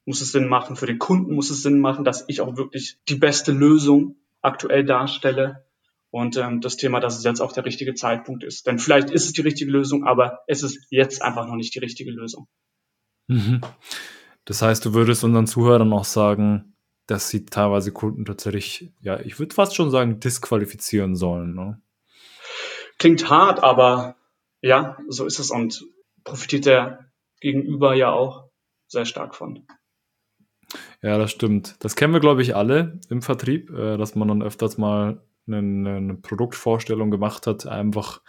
[0.04, 2.98] muss es Sinn machen, für den Kunden muss es Sinn machen, dass ich auch wirklich
[3.08, 5.66] die beste Lösung aktuell darstelle
[6.10, 8.66] und ähm, das Thema, dass es jetzt auch der richtige Zeitpunkt ist.
[8.66, 11.80] Denn vielleicht ist es die richtige Lösung, aber es ist jetzt einfach noch nicht die
[11.80, 12.46] richtige Lösung.
[13.26, 13.60] Mhm.
[14.44, 19.38] Das heißt, du würdest unseren Zuhörern auch sagen, dass sie teilweise Kunden tatsächlich, ja, ich
[19.38, 21.54] würde fast schon sagen, disqualifizieren sollen.
[21.54, 21.80] Ne?
[22.98, 24.16] Klingt hart, aber
[24.62, 25.84] ja, so ist es und
[26.26, 27.10] profitiert der
[27.40, 28.50] Gegenüber ja auch
[28.86, 29.66] sehr stark von.
[31.00, 31.76] Ja, das stimmt.
[31.80, 35.58] Das kennen wir, glaube ich, alle im Vertrieb, äh, dass man dann öfters mal eine,
[35.96, 38.20] eine Produktvorstellung gemacht hat, einfach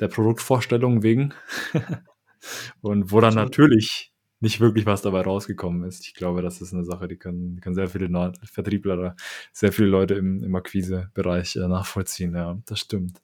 [0.00, 1.32] der Produktvorstellung wegen.
[2.80, 6.06] und wo dann natürlich nicht wirklich was dabei rausgekommen ist.
[6.06, 9.16] Ich glaube, das ist eine Sache, die können, die können sehr viele Vertriebler oder
[9.52, 12.34] sehr viele Leute im, im Akquise-Bereich äh, nachvollziehen.
[12.34, 13.22] Ja, das stimmt.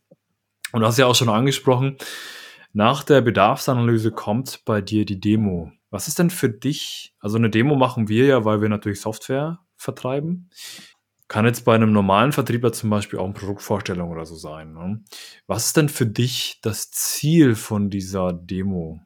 [0.72, 1.98] Und du hast ja auch schon angesprochen,
[2.72, 5.72] nach der Bedarfsanalyse kommt bei dir die Demo.
[5.90, 9.60] Was ist denn für dich, also eine Demo machen wir ja, weil wir natürlich Software
[9.76, 10.48] vertreiben.
[11.28, 14.72] Kann jetzt bei einem normalen Vertriebler zum Beispiel auch eine Produktvorstellung oder so sein.
[14.72, 15.02] Ne?
[15.46, 19.00] Was ist denn für dich das Ziel von dieser Demo?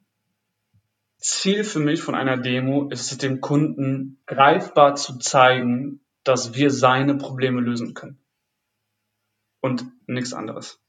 [1.19, 6.71] Ziel für mich von einer Demo ist es, dem Kunden greifbar zu zeigen, dass wir
[6.71, 8.21] seine Probleme lösen können.
[9.61, 10.81] Und nichts anderes.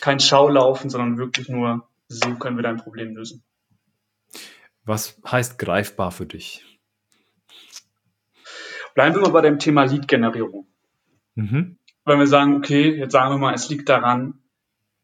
[0.00, 3.42] Kein Schaulaufen, sondern wirklich nur, so können wir dein Problem lösen.
[4.84, 6.64] Was heißt greifbar für dich?
[8.94, 10.66] Bleiben wir mal bei dem Thema Lead-Generierung.
[11.34, 11.78] Mhm.
[12.04, 14.40] Wenn wir sagen, okay, jetzt sagen wir mal, es liegt daran,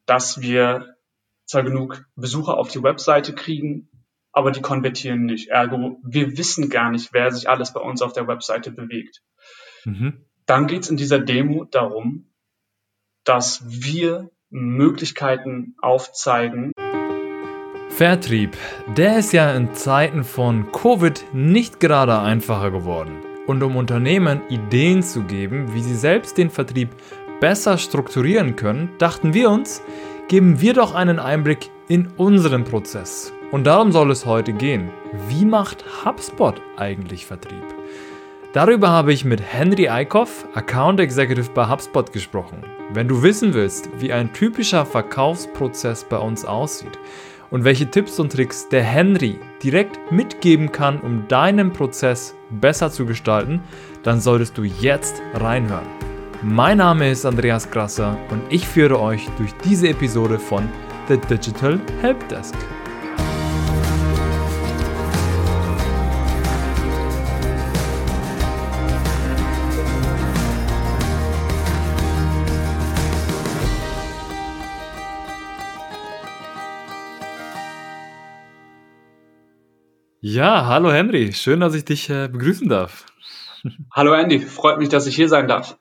[0.07, 0.97] dass wir
[1.45, 3.89] zwar genug Besucher auf die Webseite kriegen,
[4.33, 5.49] aber die konvertieren nicht.
[5.49, 9.23] Ergo, wir wissen gar nicht, wer sich alles bei uns auf der Webseite bewegt.
[9.85, 10.25] Mhm.
[10.47, 12.33] Dann geht es in dieser Demo darum,
[13.25, 16.73] dass wir Möglichkeiten aufzeigen.
[17.89, 18.57] Vertrieb,
[18.97, 23.19] der ist ja in Zeiten von Covid nicht gerade einfacher geworden.
[23.47, 26.91] Und um Unternehmen Ideen zu geben, wie sie selbst den Vertrieb
[27.41, 29.83] besser strukturieren können, dachten wir uns,
[30.29, 33.33] geben wir doch einen Einblick in unseren Prozess.
[33.53, 34.91] Und darum soll es heute gehen.
[35.29, 37.65] Wie macht HubSpot eigentlich Vertrieb?
[38.53, 42.76] Darüber habe ich mit Henry Eickhoff, Account Executive bei HubSpot, gesprochen.
[42.93, 46.99] Wenn du wissen willst, wie ein typischer Verkaufsprozess bei uns aussieht,
[47.51, 53.07] und welche Tipps und Tricks der Henry direkt mitgeben kann, um deinen Prozess besser zu
[53.07, 53.61] gestalten,
[54.03, 55.87] dann solltest du jetzt reinhören.
[56.43, 60.69] Mein Name ist Andreas Grasser und ich führe euch durch diese Episode von
[61.09, 62.55] The Digital Helpdesk.
[80.29, 83.07] Ja, hallo Henry, schön, dass ich dich äh, begrüßen darf.
[83.93, 85.79] Hallo Andy, freut mich, dass ich hier sein darf.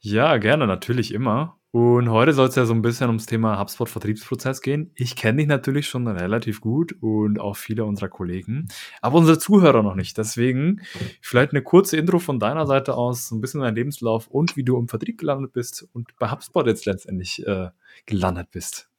[0.00, 1.56] Ja, gerne, natürlich immer.
[1.70, 4.90] Und heute soll es ja so ein bisschen ums Thema HubSpot Vertriebsprozess gehen.
[4.96, 8.66] Ich kenne dich natürlich schon relativ gut und auch viele unserer Kollegen,
[9.00, 10.18] aber unsere Zuhörer noch nicht.
[10.18, 10.80] Deswegen
[11.20, 14.64] vielleicht eine kurze Intro von deiner Seite aus, so ein bisschen dein Lebenslauf und wie
[14.64, 17.68] du im Vertrieb gelandet bist und bei HubSpot jetzt letztendlich äh,
[18.06, 18.90] gelandet bist.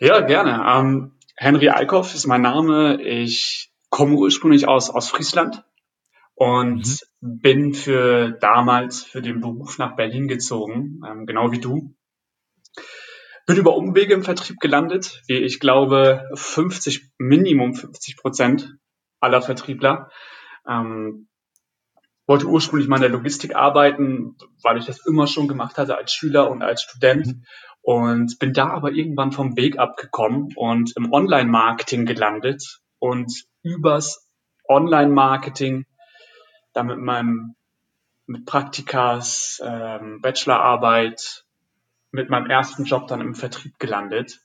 [0.00, 0.64] Ja, gerne.
[0.64, 3.00] Ähm, Henry Eickhoff ist mein Name.
[3.00, 5.62] Ich komme ursprünglich aus, aus Friesland
[6.34, 6.84] und
[7.20, 7.40] mhm.
[7.40, 11.94] bin für damals für den Beruf nach Berlin gezogen, ähm, genau wie du.
[13.46, 18.76] Bin über Umwege im Vertrieb gelandet, wie ich glaube 50, Minimum 50 Prozent
[19.20, 20.10] aller Vertriebler.
[20.68, 21.28] Ähm,
[22.26, 26.12] wollte ursprünglich mal in der Logistik arbeiten, weil ich das immer schon gemacht hatte als
[26.12, 27.28] Schüler und als Student.
[27.28, 27.44] Mhm
[27.88, 34.28] und bin da aber irgendwann vom Weg abgekommen und im Online-Marketing gelandet und übers
[34.68, 35.86] Online-Marketing
[36.74, 37.54] dann mit meinem
[38.26, 41.46] mit Praktikas, ähm, Bachelorarbeit,
[42.10, 44.38] mit meinem ersten Job dann im Vertrieb gelandet.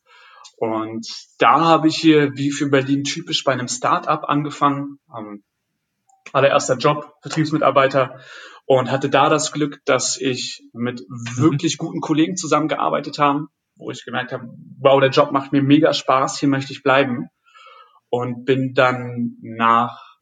[0.56, 1.06] Und
[1.38, 5.00] da habe ich hier, wie für Berlin typisch, bei einem Start-up angefangen.
[5.14, 5.44] Ähm,
[6.32, 8.22] allererster Job, Vertriebsmitarbeiter
[8.66, 11.38] und hatte da das Glück, dass ich mit mhm.
[11.38, 14.48] wirklich guten Kollegen zusammengearbeitet habe, wo ich gemerkt habe,
[14.80, 17.28] wow, der Job macht mir mega Spaß, hier möchte ich bleiben.
[18.10, 20.20] Und bin dann nach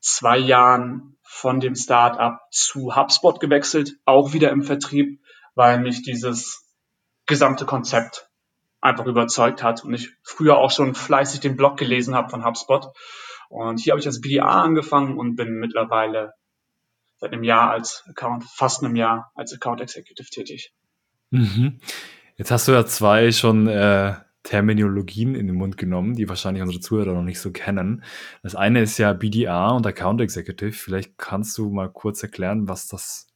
[0.00, 5.20] zwei Jahren von dem Startup zu HubSpot gewechselt, auch wieder im Vertrieb,
[5.54, 6.66] weil mich dieses
[7.26, 8.28] gesamte Konzept
[8.80, 12.88] einfach überzeugt hat und ich früher auch schon fleißig den Blog gelesen habe von HubSpot.
[13.48, 16.32] Und hier habe ich als BDA angefangen und bin mittlerweile
[17.18, 20.72] seit einem Jahr als Account, fast einem Jahr als Account Executive tätig.
[21.30, 21.80] Mhm.
[22.36, 26.80] Jetzt hast du ja zwei schon äh, Terminologien in den Mund genommen, die wahrscheinlich unsere
[26.80, 28.04] Zuhörer noch nicht so kennen.
[28.42, 30.72] Das eine ist ja BDA und Account Executive.
[30.72, 33.26] Vielleicht kannst du mal kurz erklären, was das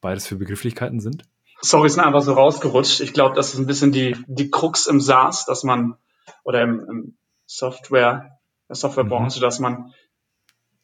[0.00, 1.22] beides für Begrifflichkeiten sind?
[1.60, 3.00] Sorry, ist einfach so rausgerutscht.
[3.00, 5.94] Ich glaube, das ist ein bisschen die, die Krux im SaaS, dass man,
[6.42, 9.42] oder im, im Software, der Softwarebranche, mhm.
[9.42, 9.94] dass man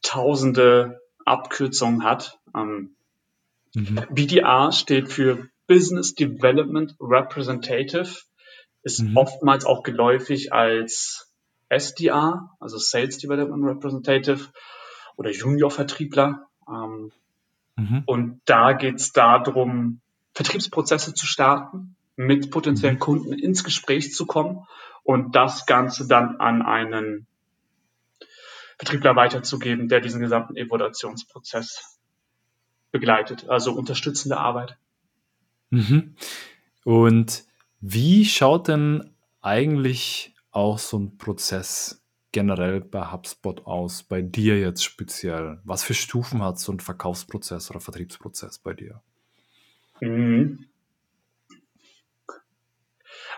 [0.02, 2.38] tausende Abkürzungen hat.
[2.54, 2.96] Ähm,
[3.74, 4.00] mhm.
[4.10, 8.16] BDR steht für Business Development Representative,
[8.82, 9.16] ist mhm.
[9.16, 11.30] oftmals auch geläufig als
[11.68, 14.48] SDR, also Sales Development Representative
[15.16, 16.46] oder Junior-Vertriebler.
[16.66, 17.12] Ähm,
[17.76, 18.02] mhm.
[18.06, 20.00] Und da geht es darum,
[20.34, 23.00] Vertriebsprozesse zu starten, mit potenziellen mhm.
[23.00, 24.66] Kunden ins Gespräch zu kommen
[25.04, 27.26] und das Ganze dann an einen
[28.78, 31.98] Vertriebler weiterzugeben, der diesen gesamten Evaluationsprozess
[32.92, 34.76] begleitet, also unterstützende Arbeit.
[35.70, 36.14] Mhm.
[36.84, 37.44] Und
[37.80, 44.84] wie schaut denn eigentlich auch so ein Prozess generell bei HubSpot aus, bei dir jetzt
[44.84, 45.60] speziell?
[45.64, 49.02] Was für Stufen hat so ein Verkaufsprozess oder Vertriebsprozess bei dir?
[50.00, 50.66] Mhm.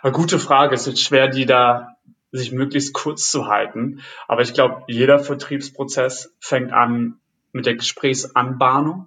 [0.03, 0.75] Eine gute Frage.
[0.75, 1.97] Es ist schwer, die da
[2.33, 4.01] sich möglichst kurz zu halten.
[4.29, 7.21] Aber ich glaube, jeder Vertriebsprozess fängt an
[7.53, 9.07] mit der Gesprächsanbahnung.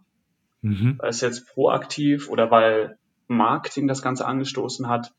[0.62, 0.98] Mhm.
[1.02, 5.14] Sei es jetzt proaktiv oder weil Marketing das Ganze angestoßen hat.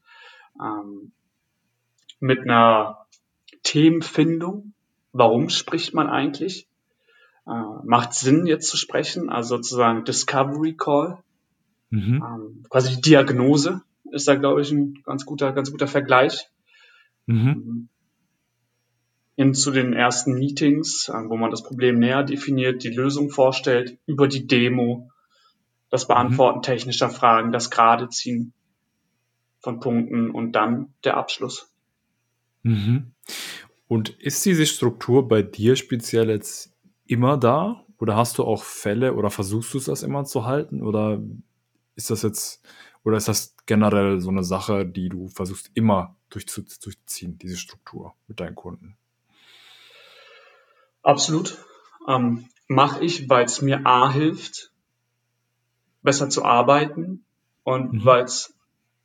[0.60, 1.12] Ähm,
[2.20, 3.06] mit einer
[3.62, 4.72] Themenfindung.
[5.12, 6.68] Warum spricht man eigentlich?
[7.46, 9.28] Äh, macht Sinn, jetzt zu sprechen?
[9.30, 11.18] Also sozusagen Discovery Call.
[11.90, 12.24] Mhm.
[12.24, 16.48] Ähm, quasi die Diagnose ist da, glaube ich, ein ganz guter, ganz guter Vergleich.
[17.26, 17.88] Mhm.
[19.36, 23.98] Hin zu den ersten Meetings, äh, wo man das Problem näher definiert, die Lösung vorstellt,
[24.06, 25.10] über die Demo,
[25.90, 26.62] das Beantworten mhm.
[26.62, 28.52] technischer Fragen, das Geradeziehen
[29.60, 31.72] von Punkten und dann der Abschluss.
[32.62, 33.12] Mhm.
[33.88, 36.74] Und ist diese Struktur bei dir speziell jetzt
[37.06, 37.84] immer da?
[37.98, 40.82] Oder hast du auch Fälle oder versuchst du es das immer zu halten?
[40.82, 41.22] Oder
[41.94, 42.62] ist das jetzt,
[43.04, 48.40] oder ist das generell so eine Sache, die du versuchst immer durchzuziehen, diese Struktur mit
[48.40, 48.96] deinen Kunden?
[51.04, 51.58] Absolut.
[52.08, 54.72] Ähm, Mache ich, weil es mir A hilft,
[56.02, 57.24] besser zu arbeiten
[57.62, 58.04] und mhm.
[58.04, 58.54] weil es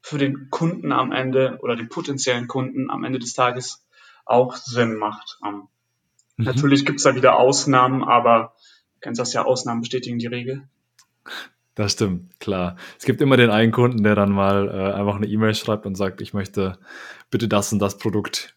[0.02, 3.86] für den Kunden am Ende oder den potenziellen Kunden am Ende des Tages
[4.26, 5.40] auch Sinn macht.
[5.46, 5.68] Ähm,
[6.38, 6.46] mhm.
[6.46, 8.54] Natürlich gibt es da wieder Ausnahmen, aber
[8.96, 10.64] du kennst das ja, Ausnahmen bestätigen die Regel.
[11.76, 12.78] Das stimmt, klar.
[12.98, 15.96] Es gibt immer den einen Kunden, der dann mal äh, einfach eine E-Mail schreibt und
[15.96, 16.78] sagt, ich möchte
[17.30, 18.56] bitte das und das Produkt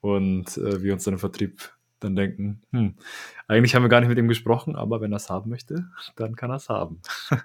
[0.00, 2.94] und äh, wir uns dann im Vertrieb dann denken, hm,
[3.48, 5.86] eigentlich haben wir gar nicht mit ihm gesprochen, aber wenn er es haben möchte,
[6.16, 7.00] dann kann er es haben.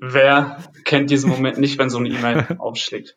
[0.00, 3.14] Wer kennt diesen Moment nicht, wenn so eine E-Mail aufschlägt?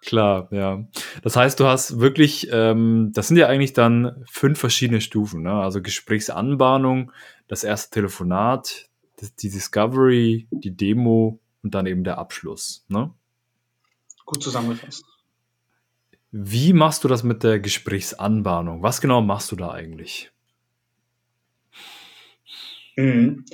[0.00, 0.86] Klar, ja.
[1.22, 5.52] Das heißt, du hast wirklich, ähm, das sind ja eigentlich dann fünf verschiedene Stufen, ne?
[5.52, 7.12] Also Gesprächsanbahnung,
[7.48, 8.88] das erste Telefonat,
[9.20, 13.12] die Discovery, die Demo und dann eben der Abschluss, ne?
[14.24, 15.04] Gut zusammengefasst.
[16.30, 18.82] Wie machst du das mit der Gesprächsanbahnung?
[18.82, 20.30] Was genau machst du da eigentlich?
[22.96, 23.46] Mhm.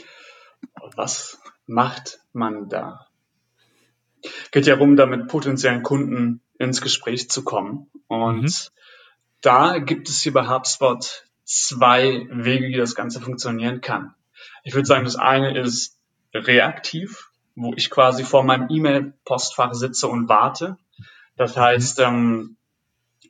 [0.97, 3.07] Was macht man da?
[4.51, 7.91] Geht ja darum, da mit potenziellen Kunden ins Gespräch zu kommen.
[8.09, 8.51] Und mhm.
[9.41, 14.15] da gibt es hier bei HubSpot zwei Wege, wie das Ganze funktionieren kann.
[14.65, 15.99] Ich würde sagen, das eine ist
[16.33, 20.77] reaktiv, wo ich quasi vor meinem E-Mail-Postfach sitze und warte.
[21.37, 22.57] Das heißt, ähm,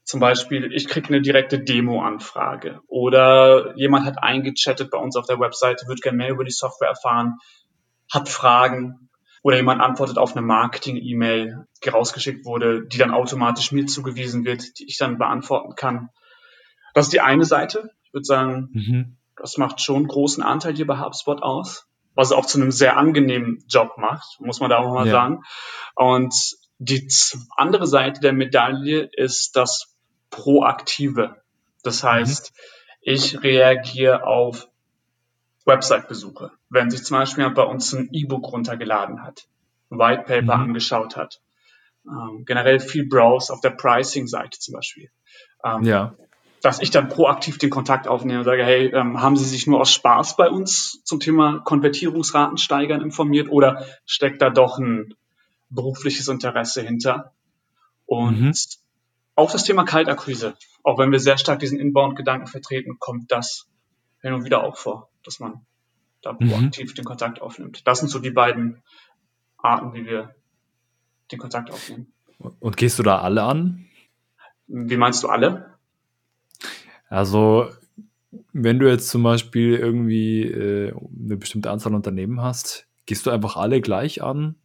[0.05, 5.41] zum Beispiel, ich kriege eine direkte Demo-Anfrage oder jemand hat eingechattet bei uns auf der
[5.41, 7.39] Webseite, wird gerne mehr über die Software erfahren,
[8.13, 9.09] hat Fragen
[9.43, 14.79] oder jemand antwortet auf eine Marketing-E-Mail, die rausgeschickt wurde, die dann automatisch mir zugewiesen wird,
[14.79, 16.11] die ich dann beantworten kann.
[16.93, 17.91] Das ist die eine Seite.
[18.05, 19.17] Ich würde sagen, mhm.
[19.37, 22.71] das macht schon einen großen Anteil hier bei HubSpot aus, was es auch zu einem
[22.71, 25.13] sehr angenehmen Job macht, muss man da auch mal ja.
[25.13, 25.43] sagen.
[25.95, 26.35] Und
[26.79, 27.09] die
[27.57, 29.94] andere Seite der Medaille ist das
[30.35, 31.37] Proaktive.
[31.85, 33.13] Das heißt, mhm.
[33.13, 34.69] ich reagiere auf
[35.65, 36.51] Website-Besuche.
[36.69, 39.47] Wenn sich zum Beispiel bei uns ein E-Book runtergeladen hat,
[39.91, 40.63] ein White Paper mhm.
[40.63, 41.41] angeschaut hat,
[42.07, 45.11] ähm, generell viel Browse auf der Pricing-Seite zum Beispiel.
[45.65, 46.15] Ähm, ja.
[46.63, 49.81] Dass ich dann proaktiv den Kontakt aufnehme und sage, hey, ähm, haben Sie sich nur
[49.81, 55.15] aus Spaß bei uns zum Thema Konvertierungsraten steigern informiert oder steckt da doch ein
[55.71, 57.33] berufliches Interesse hinter?
[58.07, 58.53] Und mhm.
[59.37, 63.67] Auch das Thema Kaltakquise, auch wenn wir sehr stark diesen Inbound-Gedanken vertreten, kommt das
[64.21, 65.67] hin und wieder auch vor dass man
[66.23, 66.49] da mhm.
[66.49, 66.95] proaktiv mhm.
[66.95, 67.87] den Kontakt aufnimmt.
[67.87, 68.83] Das sind so die beiden
[69.59, 70.35] Arten, wie wir
[71.33, 72.13] den Kontakt aufnehmen.
[72.61, 73.87] Und gehst du da alle an?
[74.67, 75.75] Wie meinst du alle?
[77.09, 77.71] Also,
[78.53, 83.57] wenn du jetzt zum Beispiel irgendwie äh, eine bestimmte Anzahl Unternehmen hast, gehst du einfach
[83.57, 84.57] alle gleich an?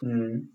[0.00, 0.50] Hm.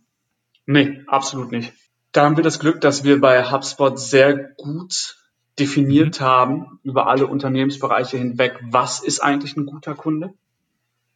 [0.65, 1.73] Nee, absolut nicht.
[2.11, 5.17] Da haben wir das Glück, dass wir bei HubSpot sehr gut
[5.59, 10.33] definiert haben über alle Unternehmensbereiche hinweg, was ist eigentlich ein guter Kunde.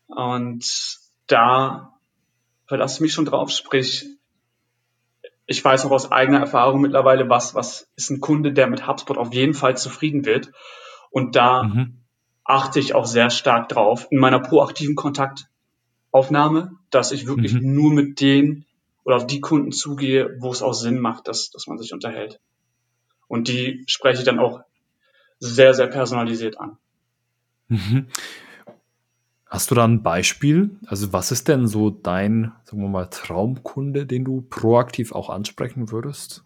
[0.08, 0.65] Und
[1.27, 1.97] da
[2.67, 4.05] verlasse ich mich schon drauf, sprich,
[5.47, 9.17] ich weiß auch aus eigener Erfahrung mittlerweile, was, was ist ein Kunde, der mit HubSpot
[9.17, 10.51] auf jeden Fall zufrieden wird.
[11.12, 12.01] Und da mhm.
[12.43, 17.75] achte ich auch sehr stark drauf in meiner proaktiven Kontaktaufnahme, dass ich wirklich mhm.
[17.75, 18.65] nur mit denen
[19.06, 22.41] oder auf die Kunden zugehe, wo es auch Sinn macht, dass, dass man sich unterhält.
[23.28, 24.62] Und die spreche ich dann auch
[25.39, 26.78] sehr, sehr personalisiert an.
[27.68, 28.08] Mhm.
[29.46, 30.78] Hast du da ein Beispiel?
[30.88, 35.91] Also was ist denn so dein, sagen wir mal, Traumkunde, den du proaktiv auch ansprechen
[35.91, 36.44] würdest?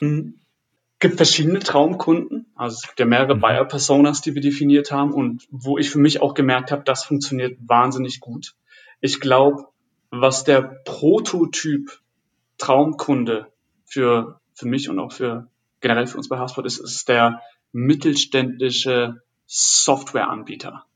[0.00, 0.40] Mhm.
[0.94, 2.46] Es gibt verschiedene Traumkunden.
[2.54, 3.40] Also es gibt ja mehrere mhm.
[3.40, 7.58] Buyer-Personas, die wir definiert haben und wo ich für mich auch gemerkt habe, das funktioniert
[7.60, 8.54] wahnsinnig gut.
[9.00, 9.66] Ich glaube,
[10.20, 12.00] was der Prototyp
[12.58, 13.52] Traumkunde
[13.84, 15.48] für, für mich und auch für
[15.80, 20.86] generell für uns bei HubSpot ist, ist der mittelständische Softwareanbieter.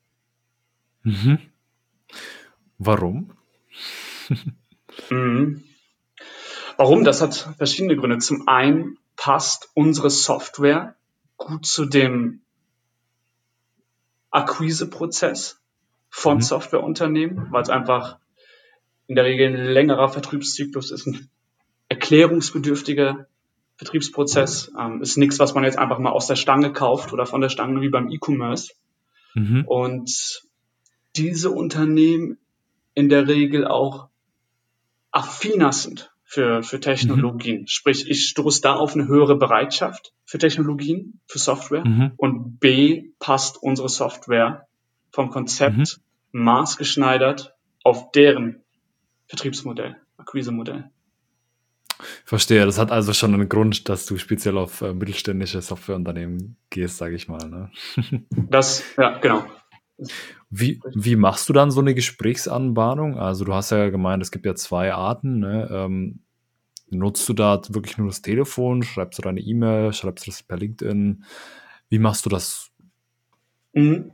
[1.02, 1.38] Mhm.
[2.78, 3.32] Warum?
[5.10, 5.64] mhm.
[6.76, 7.04] Warum?
[7.04, 8.18] Das hat verschiedene Gründe.
[8.18, 10.94] Zum einen passt unsere Software
[11.36, 12.40] gut zu dem
[14.30, 15.60] Akquiseprozess
[16.08, 16.42] von mhm.
[16.42, 18.18] Softwareunternehmen, weil es einfach
[19.08, 21.28] in der Regel ein längerer Vertriebszyklus ist, ein
[21.88, 23.26] erklärungsbedürftiger
[23.76, 24.70] Vertriebsprozess.
[24.78, 27.48] Ähm, ist nichts, was man jetzt einfach mal aus der Stange kauft oder von der
[27.48, 28.74] Stange wie beim E-Commerce.
[29.34, 29.64] Mhm.
[29.66, 30.42] Und
[31.16, 32.38] diese Unternehmen
[32.94, 34.08] in der Regel auch
[35.10, 37.62] affiner sind für, für Technologien.
[37.62, 37.66] Mhm.
[37.66, 41.86] Sprich, ich stoße da auf eine höhere Bereitschaft für Technologien, für Software.
[41.86, 42.12] Mhm.
[42.18, 44.66] Und B, passt unsere Software
[45.10, 46.00] vom Konzept
[46.32, 46.42] mhm.
[46.42, 48.62] maßgeschneidert auf deren
[49.28, 50.90] Vertriebsmodell, Akquisemodell.
[52.24, 56.98] Verstehe, das hat also schon einen Grund, dass du speziell auf äh, mittelständische Softwareunternehmen gehst,
[56.98, 57.48] sage ich mal.
[57.48, 57.70] Ne?
[58.30, 59.44] Das, ja, genau.
[60.48, 63.18] Wie, wie machst du dann so eine Gesprächsanbahnung?
[63.18, 65.40] Also du hast ja gemeint, es gibt ja zwei Arten.
[65.40, 65.68] Ne?
[65.70, 66.20] Ähm,
[66.88, 68.82] nutzt du da wirklich nur das Telefon?
[68.82, 69.92] Schreibst du deine E-Mail?
[69.92, 71.24] Schreibst du das per LinkedIn?
[71.88, 72.70] Wie machst du das?
[73.72, 74.12] Mhm.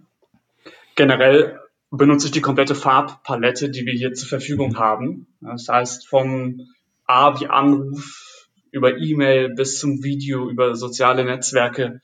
[0.97, 1.61] Generell
[1.97, 4.79] benutze ich die komplette Farbpalette, die wir hier zur Verfügung mhm.
[4.79, 5.27] haben.
[5.41, 6.69] Das heißt, vom
[7.07, 12.01] A wie Anruf, über E-Mail bis zum Video, über soziale Netzwerke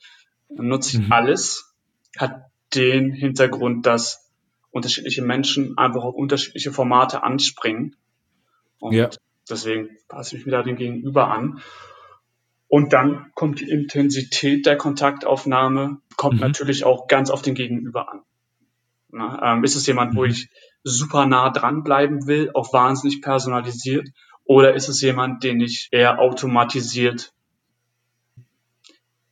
[0.49, 1.11] nutze ich mhm.
[1.11, 1.73] alles.
[2.17, 4.31] Hat den Hintergrund, dass
[4.69, 7.95] unterschiedliche Menschen einfach auf unterschiedliche Formate anspringen.
[8.79, 9.09] Und ja.
[9.49, 11.61] deswegen passe ich mich da dem Gegenüber an.
[12.67, 16.41] Und dann kommt die Intensität der Kontaktaufnahme, kommt mhm.
[16.41, 18.21] natürlich auch ganz auf den Gegenüber an.
[19.11, 20.17] Na, ähm, ist es jemand, mhm.
[20.17, 20.49] wo ich
[20.83, 24.09] super nah dranbleiben will, auch wahnsinnig personalisiert,
[24.43, 27.33] oder ist es jemand, den ich eher automatisiert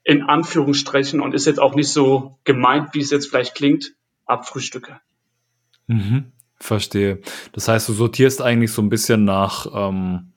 [0.04, 3.94] in Anführungsstrichen und ist jetzt auch nicht so gemeint, wie es jetzt vielleicht klingt,
[4.26, 5.00] abfrühstücke?
[5.88, 7.22] Mhm, verstehe.
[7.52, 10.34] Das heißt, du sortierst eigentlich so ein bisschen nach, ähm,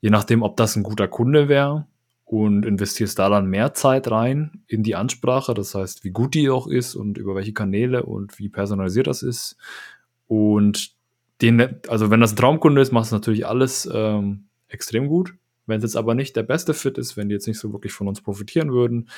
[0.00, 1.86] je nachdem, ob das ein guter Kunde wäre
[2.26, 6.50] und investierst da dann mehr Zeit rein in die Ansprache, das heißt, wie gut die
[6.50, 9.56] auch ist und über welche Kanäle und wie personalisiert das ist.
[10.26, 10.96] Und
[11.40, 15.34] den, also wenn das ein Traumkunde ist, machst du natürlich alles ähm, extrem gut.
[15.66, 17.92] Wenn es jetzt aber nicht der beste Fit ist, wenn die jetzt nicht so wirklich
[17.92, 19.08] von uns profitieren würden,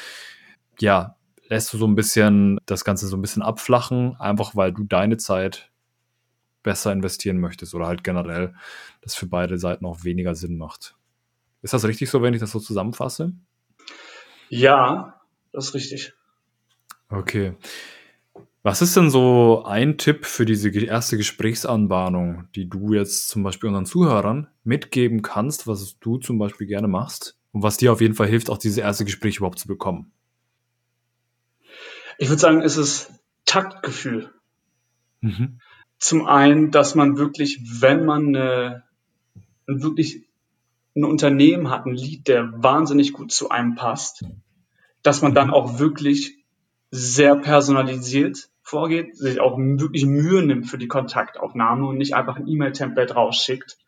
[0.78, 1.16] ja,
[1.48, 5.16] lässt du so ein bisschen das Ganze so ein bisschen abflachen, einfach weil du deine
[5.16, 5.70] Zeit
[6.62, 8.54] besser investieren möchtest oder halt generell
[9.00, 10.97] das für beide Seiten auch weniger Sinn macht.
[11.62, 13.32] Ist das richtig so, wenn ich das so zusammenfasse?
[14.48, 15.20] Ja,
[15.52, 16.12] das ist richtig.
[17.08, 17.54] Okay.
[18.62, 23.68] Was ist denn so ein Tipp für diese erste Gesprächsanbahnung, die du jetzt zum Beispiel
[23.68, 28.14] unseren Zuhörern mitgeben kannst, was du zum Beispiel gerne machst und was dir auf jeden
[28.14, 30.12] Fall hilft, auch dieses erste Gespräch überhaupt zu bekommen?
[32.18, 33.12] Ich würde sagen, es ist
[33.46, 34.34] Taktgefühl.
[35.20, 35.60] Mhm.
[35.98, 38.84] Zum einen, dass man wirklich, wenn man eine,
[39.66, 40.27] wirklich
[40.98, 44.24] ein Unternehmen hat, ein Lied, der wahnsinnig gut zu einem passt,
[45.02, 46.44] dass man dann auch wirklich
[46.90, 52.48] sehr personalisiert vorgeht, sich auch wirklich Mühe nimmt für die Kontaktaufnahme und nicht einfach ein
[52.48, 53.78] E-Mail-Template rausschickt.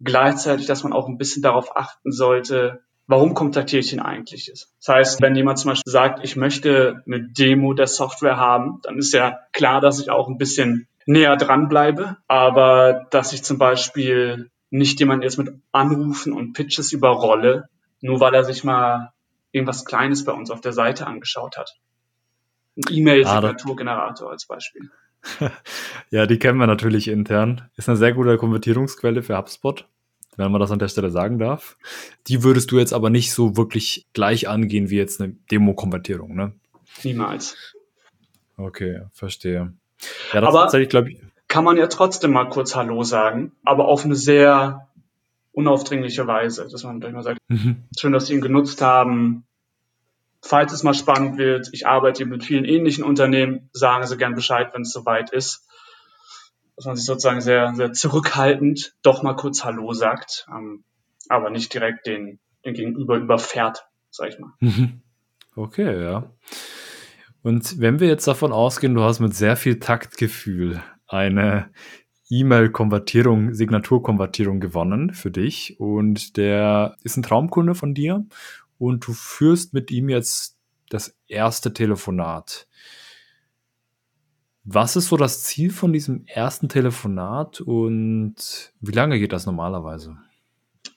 [0.00, 4.50] Gleichzeitig, dass man auch ein bisschen darauf achten sollte, warum kontaktiere ich ihn eigentlich?
[4.52, 8.98] Das heißt, wenn jemand zum Beispiel sagt, ich möchte eine Demo der Software haben, dann
[8.98, 13.58] ist ja klar, dass ich auch ein bisschen näher dran bleibe, aber dass ich zum
[13.58, 17.68] Beispiel nicht jemanden jetzt mit Anrufen und Pitches überrolle,
[18.00, 19.12] nur weil er sich mal
[19.52, 21.76] irgendwas Kleines bei uns auf der Seite angeschaut hat.
[22.76, 24.90] Ein E-Mail-Signaturgenerator als Beispiel.
[26.10, 27.68] ja, die kennen wir natürlich intern.
[27.76, 29.86] Ist eine sehr gute Konvertierungsquelle für HubSpot
[30.40, 31.76] wenn man das an der Stelle sagen darf.
[32.26, 36.52] Die würdest du jetzt aber nicht so wirklich gleich angehen wie jetzt eine Demo-Konvertierung, ne?
[37.04, 37.74] Niemals.
[38.56, 39.72] Okay, verstehe.
[40.32, 41.20] Ja, das aber tatsächlich, glaube ich.
[41.50, 44.88] Kann man ja trotzdem mal kurz Hallo sagen, aber auf eine sehr
[45.52, 47.84] unaufdringliche Weise, dass man gleich mal sagt, mhm.
[47.98, 49.44] schön, dass Sie ihn genutzt haben.
[50.40, 54.70] Falls es mal spannend wird, ich arbeite mit vielen ähnlichen Unternehmen, sagen Sie gern Bescheid,
[54.72, 55.66] wenn es soweit ist
[56.80, 60.82] dass man sich sozusagen sehr, sehr zurückhaltend doch mal kurz Hallo sagt, ähm,
[61.28, 64.52] aber nicht direkt den, den Gegenüber überfährt, sag ich mal.
[64.60, 65.02] Mhm.
[65.54, 66.32] Okay, ja.
[67.42, 71.70] Und wenn wir jetzt davon ausgehen, du hast mit sehr viel Taktgefühl eine
[72.30, 78.24] E-Mail-Konvertierung, Signaturkonvertierung gewonnen für dich und der ist ein Traumkunde von dir
[78.78, 80.56] und du führst mit ihm jetzt
[80.88, 82.68] das erste Telefonat.
[84.62, 90.16] Was ist so das Ziel von diesem ersten Telefonat und wie lange geht das normalerweise?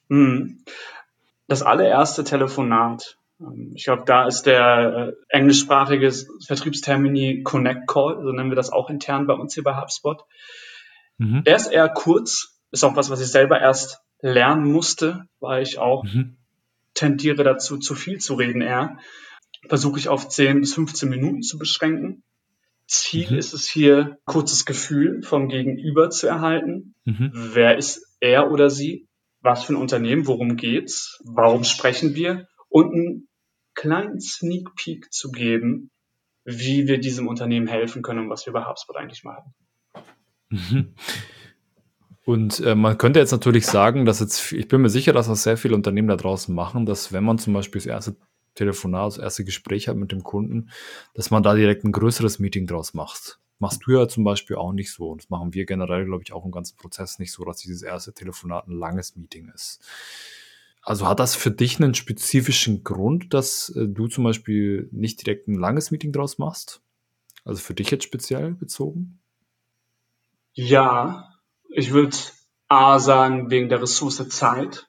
[0.09, 0.63] Hm.
[1.47, 3.17] Das allererste Telefonat,
[3.73, 6.11] ich glaube, da ist der äh, englischsprachige
[6.45, 10.23] Vertriebstermini Connect Call, so nennen wir das auch intern bei uns hier bei HubSpot.
[11.17, 11.43] Mhm.
[11.43, 15.77] Der ist eher kurz, ist auch was, was ich selber erst lernen musste, weil ich
[15.79, 16.37] auch mhm.
[16.93, 18.97] tendiere dazu, zu viel zu reden eher.
[19.67, 22.23] Versuche ich auf 10 bis 15 Minuten zu beschränken.
[22.87, 23.37] Ziel mhm.
[23.37, 26.95] ist es hier, kurzes Gefühl vom Gegenüber zu erhalten.
[27.05, 27.31] Mhm.
[27.33, 29.07] Wer ist er oder sie?
[29.41, 30.25] Was für ein Unternehmen?
[30.27, 31.21] Worum geht's?
[31.25, 32.47] Warum sprechen wir?
[32.69, 33.27] Und einen
[33.73, 35.91] kleinen Sneak Peek zu geben,
[36.45, 39.53] wie wir diesem Unternehmen helfen können und was wir bei HubSpot eigentlich machen.
[40.49, 40.93] Mhm.
[42.25, 45.43] Und äh, man könnte jetzt natürlich sagen, dass jetzt, ich bin mir sicher, dass das
[45.43, 48.15] sehr viele Unternehmen da draußen machen, dass wenn man zum Beispiel das erste
[48.55, 50.69] Telefonat, das erste Gespräch hat mit dem Kunden,
[51.15, 53.39] dass man da direkt ein größeres Meeting draus macht.
[53.59, 55.09] Machst du ja zum Beispiel auch nicht so.
[55.11, 57.81] Und das machen wir generell, glaube ich, auch im ganzen Prozess nicht so, dass dieses
[57.81, 59.81] erste Telefonat ein langes Meeting ist.
[60.83, 65.47] Also hat das für dich einen spezifischen Grund, dass äh, du zum Beispiel nicht direkt
[65.47, 66.81] ein langes Meeting draus machst?
[67.45, 69.19] Also für dich jetzt speziell bezogen?
[70.53, 71.29] Ja,
[71.69, 72.15] ich würde
[72.67, 74.87] A sagen, wegen der Ressource Zeit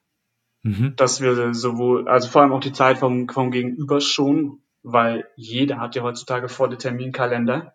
[0.64, 0.96] mhm.
[0.96, 5.78] dass wir sowohl, also vor allem auch die Zeit vom, vom Gegenüber schon, weil jeder
[5.78, 7.74] hat ja heutzutage volle Terminkalender.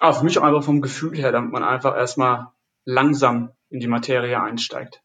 [0.00, 2.48] Aber für mich auch einfach vom Gefühl her, damit man einfach erstmal
[2.84, 5.02] langsam in die Materie einsteigt.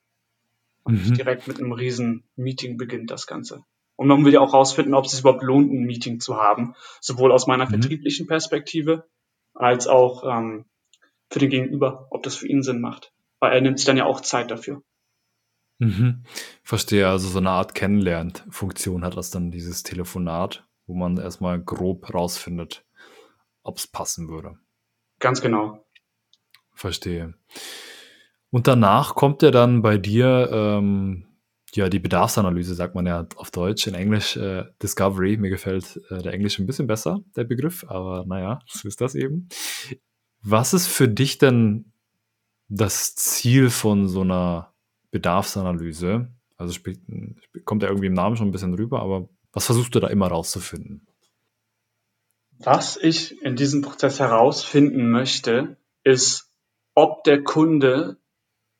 [0.85, 1.01] Und mhm.
[1.01, 3.65] nicht direkt mit einem riesen Meeting beginnt das Ganze.
[3.97, 6.75] Und man will ja auch rausfinden, ob es sich überhaupt lohnt, ein Meeting zu haben.
[7.01, 7.71] Sowohl aus meiner mhm.
[7.71, 9.07] vertrieblichen Perspektive
[9.53, 10.65] als auch ähm,
[11.29, 13.13] für den Gegenüber, ob das für ihn Sinn macht.
[13.39, 14.83] Weil er nimmt sich dann ja auch Zeit dafür.
[15.79, 16.23] Mhm.
[16.63, 22.13] Verstehe, also so eine Art Kennenlernfunktion hat das dann, dieses Telefonat, wo man erstmal grob
[22.13, 22.85] rausfindet,
[23.63, 24.57] ob es passen würde.
[25.19, 25.85] Ganz genau.
[26.73, 27.33] Verstehe.
[28.55, 31.25] Und danach kommt ja dann bei dir ähm,
[31.73, 35.35] ja die Bedarfsanalyse, sagt man ja auf Deutsch, in Englisch äh, Discovery.
[35.35, 39.13] Mir gefällt äh, der Englisch ein bisschen besser, der Begriff, aber naja, so ist das
[39.13, 39.49] eben.
[40.41, 41.91] Was ist für dich denn
[42.69, 44.73] das Ziel von so einer
[45.11, 46.29] Bedarfsanalyse.
[46.55, 46.79] Also
[47.65, 50.27] kommt ja irgendwie im Namen schon ein bisschen rüber, aber was versuchst du da immer
[50.27, 51.05] rauszufinden?
[52.59, 55.75] Was ich in diesem Prozess herausfinden möchte,
[56.05, 56.53] ist,
[56.93, 58.17] ob der Kunde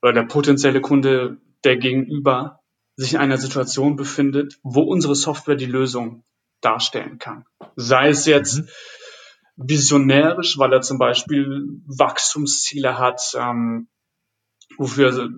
[0.06, 2.60] oder der potenzielle Kunde, der gegenüber
[2.95, 6.24] sich in einer Situation befindet, wo unsere Software die Lösung
[6.62, 7.45] darstellen kann.
[7.76, 8.68] Sei es jetzt, mhm.
[9.56, 13.88] visionärisch, weil er zum Beispiel Wachstumsziele hat, ähm,
[14.78, 15.30] wofür er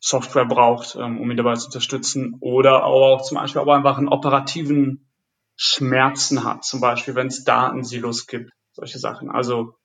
[0.00, 2.36] Software braucht, ähm, um ihn dabei zu unterstützen.
[2.40, 5.08] Oder auch zum Beispiel aber einfach einen operativen
[5.56, 9.30] Schmerzen hat, zum Beispiel wenn es Datensilos gibt, solche Sachen.
[9.30, 9.76] Also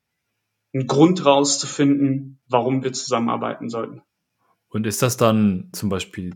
[0.74, 4.02] einen Grund rauszufinden, warum wir zusammenarbeiten sollten.
[4.76, 6.36] Und ist das dann zum Beispiel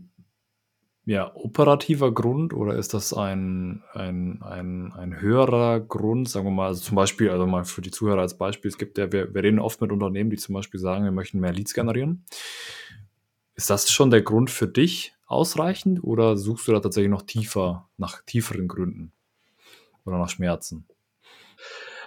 [1.04, 6.68] ja, operativer Grund oder ist das ein, ein, ein, ein höherer Grund, sagen wir mal,
[6.68, 9.42] also zum Beispiel, also mal für die Zuhörer als Beispiel, es gibt ja, wir, wir
[9.42, 12.24] reden oft mit Unternehmen, die zum Beispiel sagen, wir möchten mehr Leads generieren.
[13.56, 17.90] Ist das schon der Grund für dich ausreichend oder suchst du da tatsächlich noch tiefer,
[17.98, 19.12] nach tieferen Gründen
[20.06, 20.86] oder nach Schmerzen?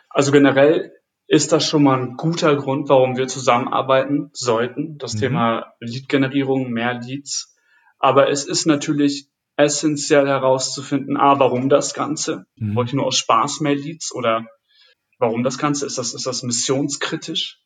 [0.10, 0.94] Also generell
[1.34, 4.98] ist das schon mal ein guter Grund, warum wir zusammenarbeiten sollten.
[4.98, 5.20] Das mhm.
[5.20, 7.54] Thema Lead-Generierung, mehr Leads
[8.04, 12.46] aber es ist natürlich essentiell herauszufinden, a, warum das Ganze?
[12.58, 12.76] Mhm.
[12.76, 14.46] Wollte ich nur aus Spaß mehr Leads oder
[15.20, 15.86] warum das Ganze?
[15.86, 17.62] Ist das, ist das missionskritisch?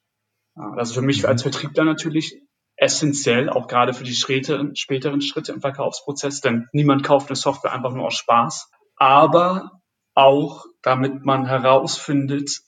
[0.53, 1.29] Also für mich mhm.
[1.29, 2.39] als Vertriebler natürlich
[2.75, 7.73] essentiell, auch gerade für die späteren, späteren Schritte im Verkaufsprozess, denn niemand kauft eine Software
[7.73, 9.81] einfach nur aus Spaß, aber
[10.13, 12.61] auch damit man herausfindet,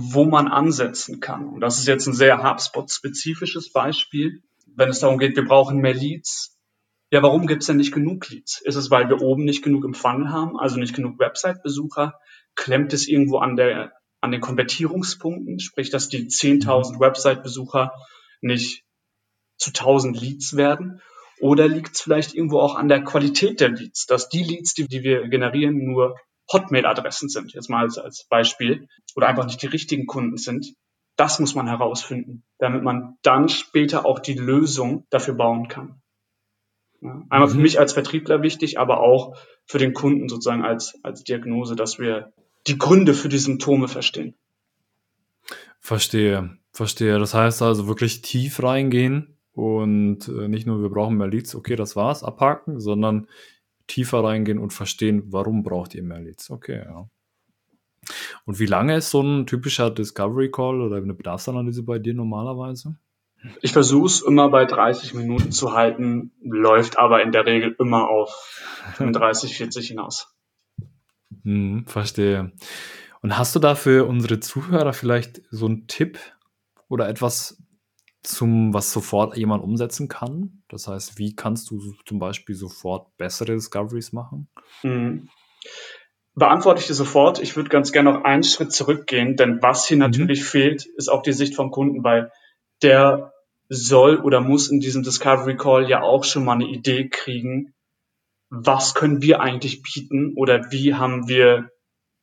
[0.00, 1.48] wo man ansetzen kann.
[1.48, 4.42] Und das ist jetzt ein sehr HubSpot-spezifisches Beispiel.
[4.74, 6.58] Wenn es darum geht, wir brauchen mehr Leads,
[7.10, 8.60] ja, warum gibt es denn nicht genug Leads?
[8.60, 12.18] Ist es, weil wir oben nicht genug Empfang haben, also nicht genug Website-Besucher?
[12.54, 17.00] Klemmt es irgendwo an, der, an den Konvertierungspunkten, sprich, dass die 10.000 mhm.
[17.00, 17.92] Website-Besucher
[18.42, 18.84] nicht
[19.56, 21.00] zu 1.000 Leads werden?
[21.40, 24.86] Oder liegt es vielleicht irgendwo auch an der Qualität der Leads, dass die Leads, die,
[24.86, 26.16] die wir generieren, nur
[26.52, 30.74] Hotmail-Adressen sind, jetzt mal als, als Beispiel, oder einfach nicht die richtigen Kunden sind?
[31.16, 36.00] Das muss man herausfinden, damit man dann später auch die Lösung dafür bauen kann.
[37.00, 37.62] Einmal für mhm.
[37.62, 39.36] mich als Vertriebler wichtig, aber auch
[39.66, 42.32] für den Kunden sozusagen als, als Diagnose, dass wir
[42.66, 44.34] die Gründe für die Symptome verstehen.
[45.80, 47.18] Verstehe, verstehe.
[47.18, 51.76] Das heißt also wirklich tief reingehen und äh, nicht nur wir brauchen mehr Leads, okay,
[51.76, 53.28] das war's, abhaken, sondern
[53.88, 56.50] tiefer reingehen und verstehen, warum braucht ihr mehr Leads.
[56.50, 57.08] Okay, ja.
[58.44, 62.96] Und wie lange ist so ein typischer Discovery Call oder eine Bedarfsanalyse bei dir normalerweise?
[63.60, 68.08] Ich versuche es immer bei 30 Minuten zu halten, läuft aber in der Regel immer
[68.08, 68.62] auf
[68.94, 70.34] 35, 40 hinaus.
[71.44, 72.52] Hm, verstehe.
[73.20, 76.18] Und hast du da für unsere Zuhörer vielleicht so einen Tipp
[76.88, 77.62] oder etwas
[78.28, 80.62] zum, was sofort jemand umsetzen kann?
[80.68, 84.48] Das heißt, wie kannst du zum Beispiel sofort bessere Discoveries machen?
[84.82, 85.28] Mhm.
[86.34, 87.40] Beantworte ich dir sofort.
[87.40, 90.02] Ich würde ganz gerne noch einen Schritt zurückgehen, denn was hier mhm.
[90.02, 92.30] natürlich fehlt, ist auch die Sicht vom Kunden, weil
[92.82, 93.32] der
[93.68, 97.74] soll oder muss in diesem Discovery Call ja auch schon mal eine Idee kriegen,
[98.50, 101.70] was können wir eigentlich bieten oder wie haben wir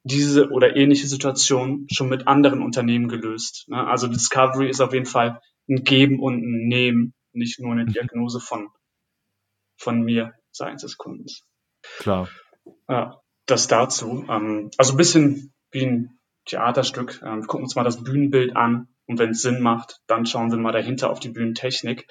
[0.04, 3.66] diese oder ähnliche Situation schon mit anderen Unternehmen gelöst.
[3.68, 3.86] Ne?
[3.86, 7.94] Also Discovery ist auf jeden Fall ein Geben und ein Nehmen, nicht nur eine mhm.
[7.94, 8.70] Diagnose von,
[9.78, 11.44] von mir seitens des Kundens.
[12.00, 12.30] Klar.
[12.88, 14.26] Ja, das dazu.
[14.30, 17.22] Ähm, also ein bisschen wie ein Theaterstück.
[17.24, 18.88] Ähm, wir gucken uns mal das Bühnenbild an.
[19.08, 22.08] Und wenn es Sinn macht, dann schauen wir mal dahinter auf die Bühnentechnik.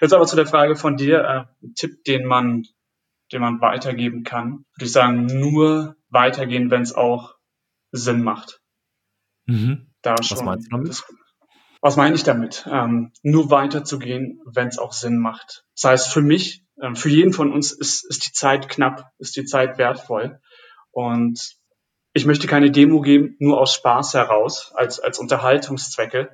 [0.00, 2.64] Jetzt aber zu der Frage von dir, äh, ein Tipp, den man,
[3.30, 7.34] den man weitergeben kann, würde ich sagen, nur weitergehen, wenn es auch
[7.92, 8.62] Sinn macht.
[9.44, 9.90] Mhm.
[10.00, 10.88] Da was schon, meinst du damit?
[10.88, 11.04] Das,
[11.80, 12.66] was meine ich damit?
[12.70, 15.64] Ähm, nur weiterzugehen, wenn es auch Sinn macht.
[15.74, 19.36] Das heißt, für mich, äh, für jeden von uns ist, ist die Zeit knapp, ist
[19.36, 20.40] die Zeit wertvoll.
[20.90, 21.56] Und
[22.12, 26.30] ich möchte keine Demo geben, nur aus Spaß heraus, als, als Unterhaltungszwecke.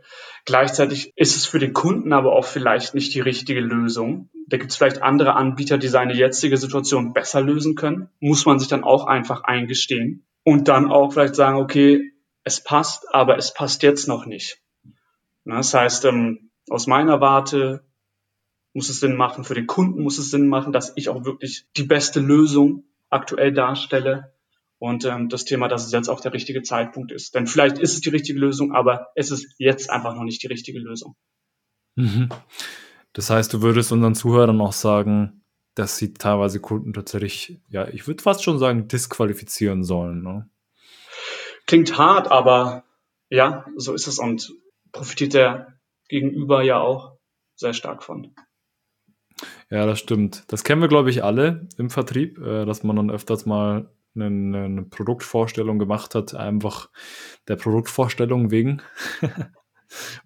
[0.47, 4.31] Gleichzeitig ist es für den Kunden aber auch vielleicht nicht die richtige Lösung.
[4.49, 8.09] Da gibt es vielleicht andere Anbieter, die seine jetzige Situation besser lösen können.
[8.21, 10.27] Muss man sich dann auch einfach eingestehen.
[10.45, 14.63] Und dann auch vielleicht sagen, okay, es passt, aber es passt jetzt noch nicht.
[15.47, 17.85] Das heißt, ähm, aus meiner Warte
[18.75, 21.67] muss es Sinn machen, für den Kunden muss es Sinn machen, dass ich auch wirklich
[21.77, 24.35] die beste Lösung aktuell darstelle
[24.79, 27.35] und ähm, das Thema, dass es jetzt auch der richtige Zeitpunkt ist.
[27.35, 30.49] Denn vielleicht ist es die richtige Lösung, aber es ist jetzt einfach noch nicht die
[30.49, 31.17] richtige Lösung.
[31.95, 32.29] Mhm.
[33.13, 35.45] Das heißt, du würdest unseren Zuhörern auch sagen,
[35.75, 40.23] dass sie teilweise Kunden tatsächlich, ja, ich würde fast schon sagen, disqualifizieren sollen.
[40.23, 40.51] Ne?
[41.67, 42.85] Klingt hart, aber
[43.31, 44.53] ja, so ist es und
[44.97, 45.79] profitiert der
[46.09, 47.19] Gegenüber ja auch
[47.55, 48.35] sehr stark von.
[49.71, 50.45] Ja, das stimmt.
[50.49, 54.65] Das kennen wir, glaube ich, alle im Vertrieb, äh, dass man dann öfters mal eine,
[54.65, 56.89] eine Produktvorstellung gemacht hat, einfach
[57.49, 58.81] der Produktvorstellung wegen.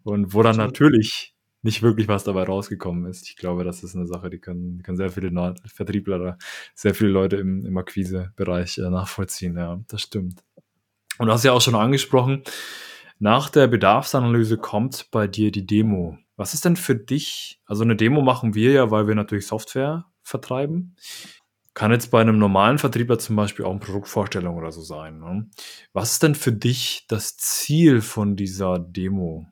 [0.05, 3.29] und wo dann natürlich nicht wirklich was dabei rausgekommen ist.
[3.29, 6.39] Ich glaube, das ist eine Sache, die können, die können sehr viele Neu Vertriebler oder
[6.75, 9.57] sehr viele Leute im, im Akquisebereich äh, nachvollziehen.
[9.57, 10.43] Ja, das stimmt.
[11.18, 12.43] Und du hast ja auch schon angesprochen,
[13.21, 16.18] nach der Bedarfsanalyse kommt bei dir die Demo.
[16.37, 20.07] Was ist denn für dich, also eine Demo machen wir ja, weil wir natürlich Software
[20.23, 20.97] vertreiben.
[21.75, 25.18] Kann jetzt bei einem normalen Vertriebler zum Beispiel auch eine Produktvorstellung oder so sein.
[25.18, 25.51] Ne?
[25.93, 29.47] Was ist denn für dich das Ziel von dieser Demo?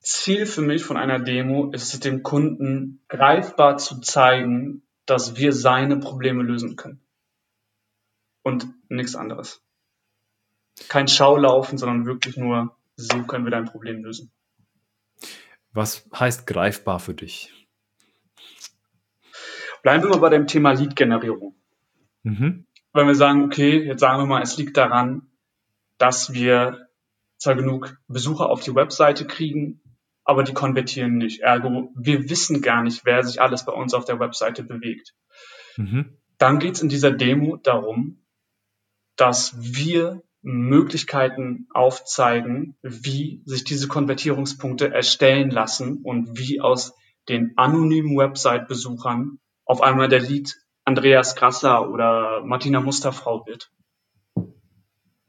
[0.00, 5.52] Ziel für mich von einer Demo ist es, dem Kunden greifbar zu zeigen, dass wir
[5.52, 7.00] seine Probleme lösen können.
[8.42, 9.62] Und nichts anderes.
[10.88, 14.32] Kein Schaulaufen, sondern wirklich nur, so können wir dein Problem lösen.
[15.72, 17.52] Was heißt greifbar für dich?
[19.82, 21.54] Bleiben wir mal bei dem Thema Lead-Generierung.
[22.22, 22.66] Mhm.
[22.92, 25.30] Wenn wir sagen, okay, jetzt sagen wir mal, es liegt daran,
[25.96, 26.88] dass wir
[27.38, 29.80] zwar genug Besucher auf die Webseite kriegen,
[30.24, 31.40] aber die konvertieren nicht.
[31.40, 35.14] Ergo, wir wissen gar nicht, wer sich alles bei uns auf der Webseite bewegt.
[35.76, 36.16] Mhm.
[36.38, 38.22] Dann geht es in dieser Demo darum,
[39.16, 46.94] dass wir Möglichkeiten aufzeigen, wie sich diese Konvertierungspunkte erstellen lassen und wie aus
[47.28, 53.70] den anonymen Website-Besuchern auf einmal der Lied Andreas Grasser oder Martina Musterfrau wird.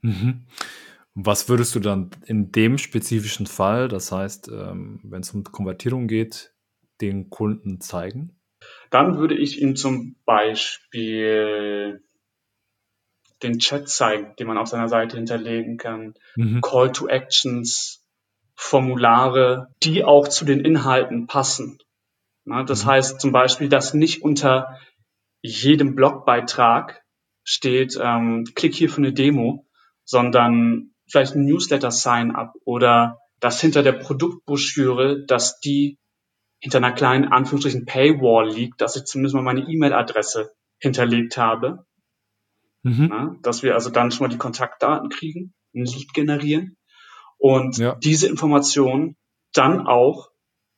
[0.02, 0.48] Mhm.
[1.14, 6.08] Was würdest du dann in dem spezifischen Fall, das heißt, ähm, wenn es um Konvertierung
[6.08, 6.54] geht,
[7.02, 8.40] den Kunden zeigen?
[8.90, 12.02] Dann würde ich ihm zum Beispiel
[13.44, 16.62] den Chat zeigen, den man auf seiner Seite hinterlegen kann, mhm.
[16.62, 18.06] Call to Actions,
[18.56, 21.80] Formulare, die auch zu den Inhalten passen.
[22.46, 22.90] Na, das mhm.
[22.90, 24.78] heißt zum Beispiel, dass nicht unter
[25.42, 27.02] jedem Blogbeitrag
[27.44, 29.66] steht, ähm, klick hier für eine Demo,
[30.04, 35.98] sondern vielleicht ein Newsletter-Sign-up oder dass hinter der Produktbroschüre, dass die
[36.60, 41.86] hinter einer kleinen Anführungsstrichen Paywall liegt, dass ich zumindest mal meine E-Mail-Adresse hinterlegt habe.
[42.84, 43.08] Mhm.
[43.10, 46.78] Na, dass wir also dann schon mal die Kontaktdaten kriegen, ein Lead generieren
[47.38, 47.96] und ja.
[47.96, 49.16] diese Informationen
[49.54, 50.32] dann auch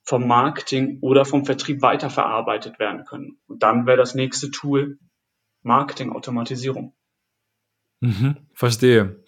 [0.04, 3.38] vom Marketing oder vom Vertrieb weiterverarbeitet werden können.
[3.48, 5.00] Und dann wäre das nächste Tool
[5.62, 6.94] Marketing-Automatisierung.
[8.02, 9.24] Mhm, verstehe.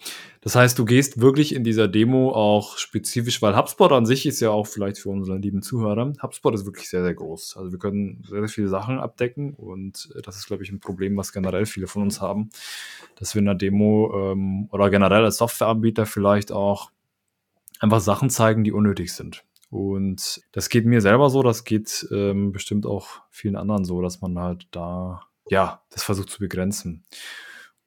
[0.46, 4.38] Das heißt, du gehst wirklich in dieser Demo auch spezifisch, weil HubSpot an sich ist
[4.38, 6.12] ja auch vielleicht für unsere lieben Zuhörer.
[6.22, 7.56] HubSpot ist wirklich sehr, sehr groß.
[7.56, 10.78] Also wir können sehr, sehr viele Sachen abdecken und äh, das ist, glaube ich, ein
[10.78, 12.50] Problem, was generell viele von uns haben,
[13.16, 16.92] dass wir in der Demo ähm, oder generell als Softwareanbieter vielleicht auch
[17.80, 19.42] einfach Sachen zeigen, die unnötig sind.
[19.68, 24.20] Und das geht mir selber so, das geht ähm, bestimmt auch vielen anderen so, dass
[24.20, 27.02] man halt da, ja, das versucht zu begrenzen.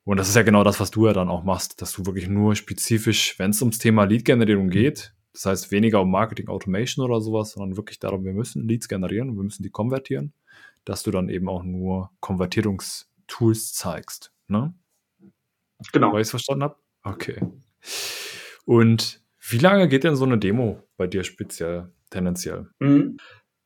[0.10, 2.28] Und das ist ja genau das, was du ja dann auch machst, dass du wirklich
[2.28, 7.22] nur spezifisch, wenn es ums Thema Lead-Generierung geht, das heißt weniger um Marketing Automation oder
[7.22, 10.34] sowas, sondern wirklich darum, wir müssen Leads generieren und wir müssen die konvertieren,
[10.84, 14.34] dass du dann eben auch nur Konvertierungstools zeigst.
[14.48, 14.74] Ne?
[15.94, 16.12] Genau.
[16.12, 16.78] Weil ich es verstanden habe?
[17.04, 17.40] Okay.
[18.66, 22.66] Und wie lange geht denn so eine Demo bei dir speziell, tendenziell?
[22.80, 23.18] Mhm.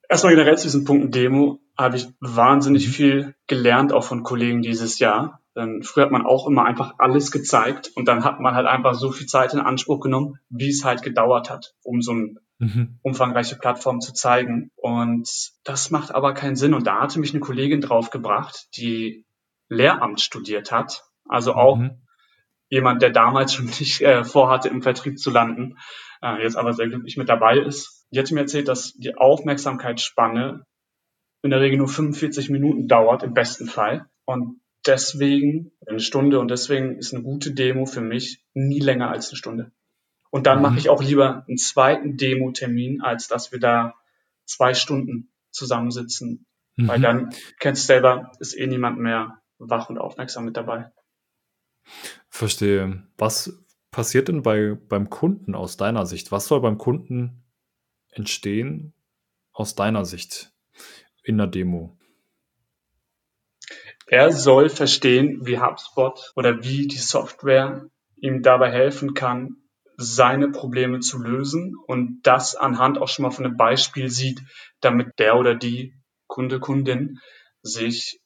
[0.10, 2.92] Erstmal generell zu diesen Punkten Demo habe ich wahnsinnig mhm.
[2.92, 5.40] viel gelernt, auch von Kollegen dieses Jahr.
[5.56, 8.96] Denn früher hat man auch immer einfach alles gezeigt und dann hat man halt einfach
[8.96, 13.00] so viel Zeit in Anspruch genommen, wie es halt gedauert hat, um so eine mhm.
[13.04, 14.72] umfangreiche Plattform zu zeigen.
[14.76, 15.30] Und
[15.64, 16.74] das macht aber keinen Sinn.
[16.74, 19.26] Und da hatte mich eine Kollegin draufgebracht, die
[19.70, 22.04] Lehramt studiert hat, also auch mhm
[22.74, 25.78] jemand, der damals schon nicht äh, vorhatte, im Vertrieb zu landen,
[26.22, 28.08] äh, jetzt aber sehr glücklich mit dabei ist.
[28.12, 30.66] Die hat mir erzählt, dass die Aufmerksamkeitsspanne
[31.44, 34.08] in der Regel nur 45 Minuten dauert, im besten Fall.
[34.26, 39.30] Und deswegen eine Stunde und deswegen ist eine gute Demo für mich nie länger als
[39.30, 39.72] eine Stunde.
[40.30, 40.64] Und dann mhm.
[40.64, 43.94] mache ich auch lieber einen zweiten Demo-Termin, als dass wir da
[44.46, 46.46] zwei Stunden zusammensitzen.
[46.76, 46.88] Mhm.
[46.88, 50.92] Weil dann, kennst du selber, ist eh niemand mehr wach und aufmerksam mit dabei.
[52.30, 53.04] Verstehe.
[53.18, 56.32] Was passiert denn bei, beim Kunden aus deiner Sicht?
[56.32, 57.44] Was soll beim Kunden
[58.10, 58.94] entstehen
[59.52, 60.52] aus deiner Sicht
[61.24, 61.98] in der Demo?
[64.08, 67.88] Er soll verstehen, wie HubSpot oder wie die Software
[68.18, 69.58] ihm dabei helfen kann,
[69.98, 74.42] seine Probleme zu lösen und das anhand auch schon mal von einem Beispiel sieht,
[74.82, 75.94] damit der oder die
[76.28, 77.20] Kunde, Kundin
[77.62, 78.20] sich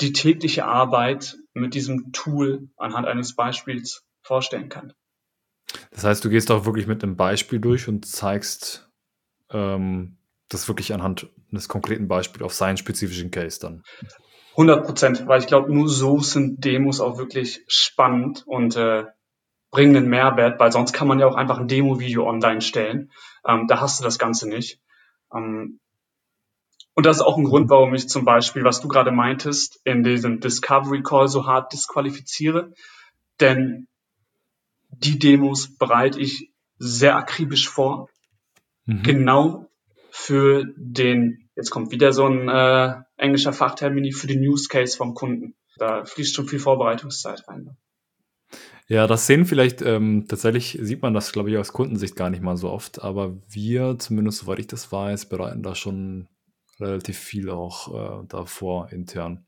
[0.00, 4.92] die tägliche Arbeit mit diesem Tool anhand eines Beispiels vorstellen kann.
[5.90, 8.88] Das heißt, du gehst auch wirklich mit einem Beispiel durch und zeigst
[9.50, 10.16] ähm,
[10.48, 13.82] das wirklich anhand eines konkreten Beispiels auf seinen spezifischen Case dann.
[14.56, 19.04] 100 Prozent, weil ich glaube, nur so sind Demos auch wirklich spannend und äh,
[19.70, 23.12] bringen einen Mehrwert, weil sonst kann man ja auch einfach ein Demo-Video online stellen.
[23.46, 24.80] Ähm, da hast du das Ganze nicht.
[25.34, 25.78] Ähm,
[26.94, 30.02] und das ist auch ein Grund, warum ich zum Beispiel, was du gerade meintest, in
[30.02, 32.72] diesem Discovery Call so hart disqualifiziere.
[33.38, 33.86] Denn
[34.88, 38.08] die Demos bereite ich sehr akribisch vor.
[38.86, 39.02] Mhm.
[39.02, 39.68] Genau
[40.18, 45.12] für den, jetzt kommt wieder so ein äh, englischer Fachtermini, für den Use Case vom
[45.12, 45.54] Kunden.
[45.76, 47.76] Da fließt schon viel Vorbereitungszeit rein.
[48.88, 52.42] Ja, das sehen vielleicht, ähm, tatsächlich sieht man das, glaube ich, aus Kundensicht gar nicht
[52.42, 56.28] mal so oft, aber wir, zumindest soweit ich das weiß, bereiten da schon
[56.80, 59.46] relativ viel auch äh, davor intern.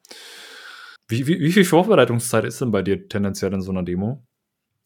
[1.09, 4.27] Wie, wie, wie viel Vorbereitungszeit ist denn bei dir tendenziell in so einer Demo?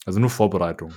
[0.05, 0.93] Also nur Vorbereitung.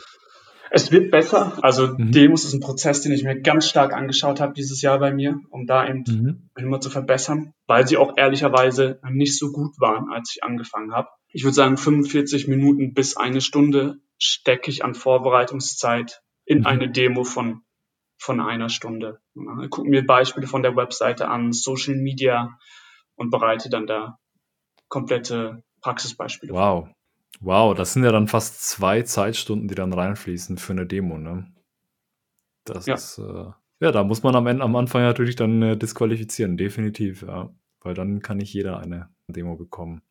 [0.72, 1.58] Es wird besser.
[1.62, 2.12] Also mhm.
[2.12, 5.40] Demos ist ein Prozess, den ich mir ganz stark angeschaut habe dieses Jahr bei mir,
[5.50, 6.50] um da eben mhm.
[6.56, 11.10] immer zu verbessern, weil sie auch ehrlicherweise nicht so gut waren, als ich angefangen habe.
[11.30, 16.66] Ich würde sagen, 45 Minuten bis eine Stunde stecke ich an Vorbereitungszeit in mhm.
[16.66, 17.62] eine Demo von,
[18.18, 19.20] von einer Stunde.
[19.64, 22.58] Ich gucke mir Beispiele von der Webseite an, Social Media
[23.16, 24.18] und bereite dann da
[24.88, 26.54] komplette Praxisbeispiele.
[26.54, 26.90] Wow.
[27.40, 31.52] Wow, das sind ja dann fast zwei Zeitstunden, die dann reinfließen für eine Demo, ne?
[32.64, 32.96] Das ja.
[32.96, 37.24] ist, äh, ja, da muss man am Ende, am Anfang natürlich dann äh, disqualifizieren, definitiv,
[37.24, 37.54] ja.
[37.82, 40.02] Weil dann kann nicht jeder eine Demo bekommen.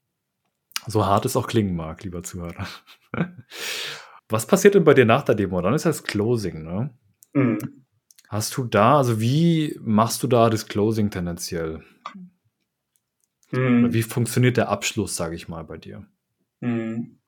[0.87, 2.67] So hart es auch klingen mag, lieber Zuhörer.
[4.29, 5.61] Was passiert denn bei dir nach der Demo?
[5.61, 6.91] Dann ist das Closing, ne?
[7.33, 7.85] Mhm.
[8.29, 11.83] Hast du da, also wie machst du da das Closing tendenziell?
[13.51, 13.93] Mhm.
[13.93, 16.07] Wie funktioniert der Abschluss, sage ich mal, bei dir?
[16.65, 17.19] Mhm.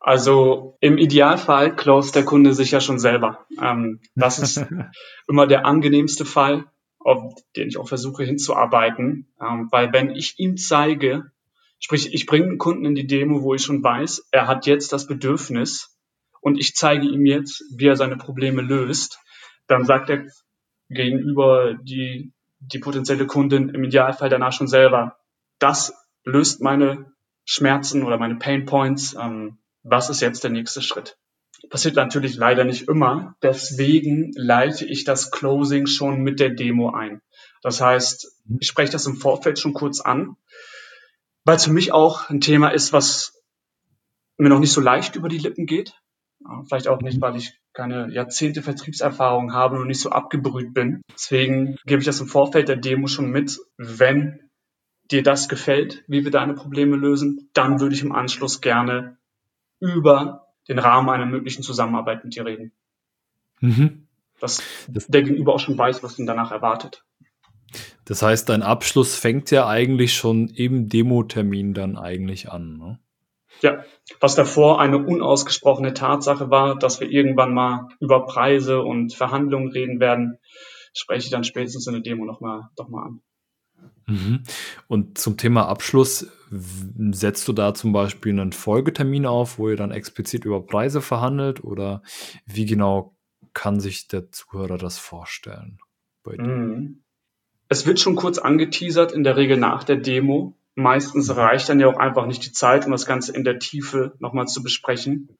[0.00, 3.46] Also im Idealfall close der Kunde sich ja schon selber.
[3.60, 4.64] Ähm, das ist
[5.28, 6.64] immer der angenehmste Fall,
[6.98, 11.30] auf den ich auch versuche hinzuarbeiten, ähm, weil wenn ich ihm zeige,
[11.78, 14.92] sprich ich bringe einen Kunden in die Demo, wo ich schon weiß, er hat jetzt
[14.92, 15.96] das Bedürfnis
[16.40, 19.18] und ich zeige ihm jetzt, wie er seine Probleme löst,
[19.66, 20.26] dann sagt er
[20.88, 25.18] gegenüber die, die potenzielle Kundin im Idealfall danach schon selber,
[25.58, 25.92] das
[26.24, 27.12] löst meine
[27.50, 29.16] Schmerzen oder meine Pain Points.
[29.18, 31.16] Ähm, was ist jetzt der nächste Schritt?
[31.70, 33.36] Passiert natürlich leider nicht immer.
[33.42, 37.22] Deswegen leite ich das Closing schon mit der Demo ein.
[37.62, 38.30] Das heißt,
[38.60, 40.36] ich spreche das im Vorfeld schon kurz an,
[41.44, 43.42] weil es für mich auch ein Thema ist, was
[44.36, 45.94] mir noch nicht so leicht über die Lippen geht.
[46.68, 51.00] Vielleicht auch nicht, weil ich keine Jahrzehnte Vertriebserfahrung habe und nicht so abgebrüht bin.
[51.10, 54.47] Deswegen gebe ich das im Vorfeld der Demo schon mit, wenn
[55.10, 59.16] dir das gefällt, wie wir deine Probleme lösen, dann würde ich im Anschluss gerne
[59.80, 62.72] über den Rahmen einer möglichen Zusammenarbeit mit dir reden.
[63.60, 64.06] Mhm.
[64.40, 67.04] Dass der Gegenüber auch schon weiß, was ihn danach erwartet.
[68.04, 72.78] Das heißt, dein Abschluss fängt ja eigentlich schon im Demo-Termin dann eigentlich an.
[72.78, 72.98] Ne?
[73.60, 73.84] Ja,
[74.20, 80.00] was davor eine unausgesprochene Tatsache war, dass wir irgendwann mal über Preise und Verhandlungen reden
[80.00, 80.38] werden,
[80.94, 83.20] spreche ich dann spätestens in der Demo nochmal doch mal an.
[84.06, 84.42] Mhm.
[84.86, 89.90] Und zum Thema Abschluss, setzt du da zum Beispiel einen Folgetermin auf, wo ihr dann
[89.90, 92.02] explizit über Preise verhandelt oder
[92.46, 93.16] wie genau
[93.52, 95.78] kann sich der Zuhörer das vorstellen?
[96.24, 97.02] Mhm.
[97.68, 100.56] Es wird schon kurz angeteasert, in der Regel nach der Demo.
[100.74, 104.14] Meistens reicht dann ja auch einfach nicht die Zeit, um das Ganze in der Tiefe
[104.20, 105.36] nochmal zu besprechen.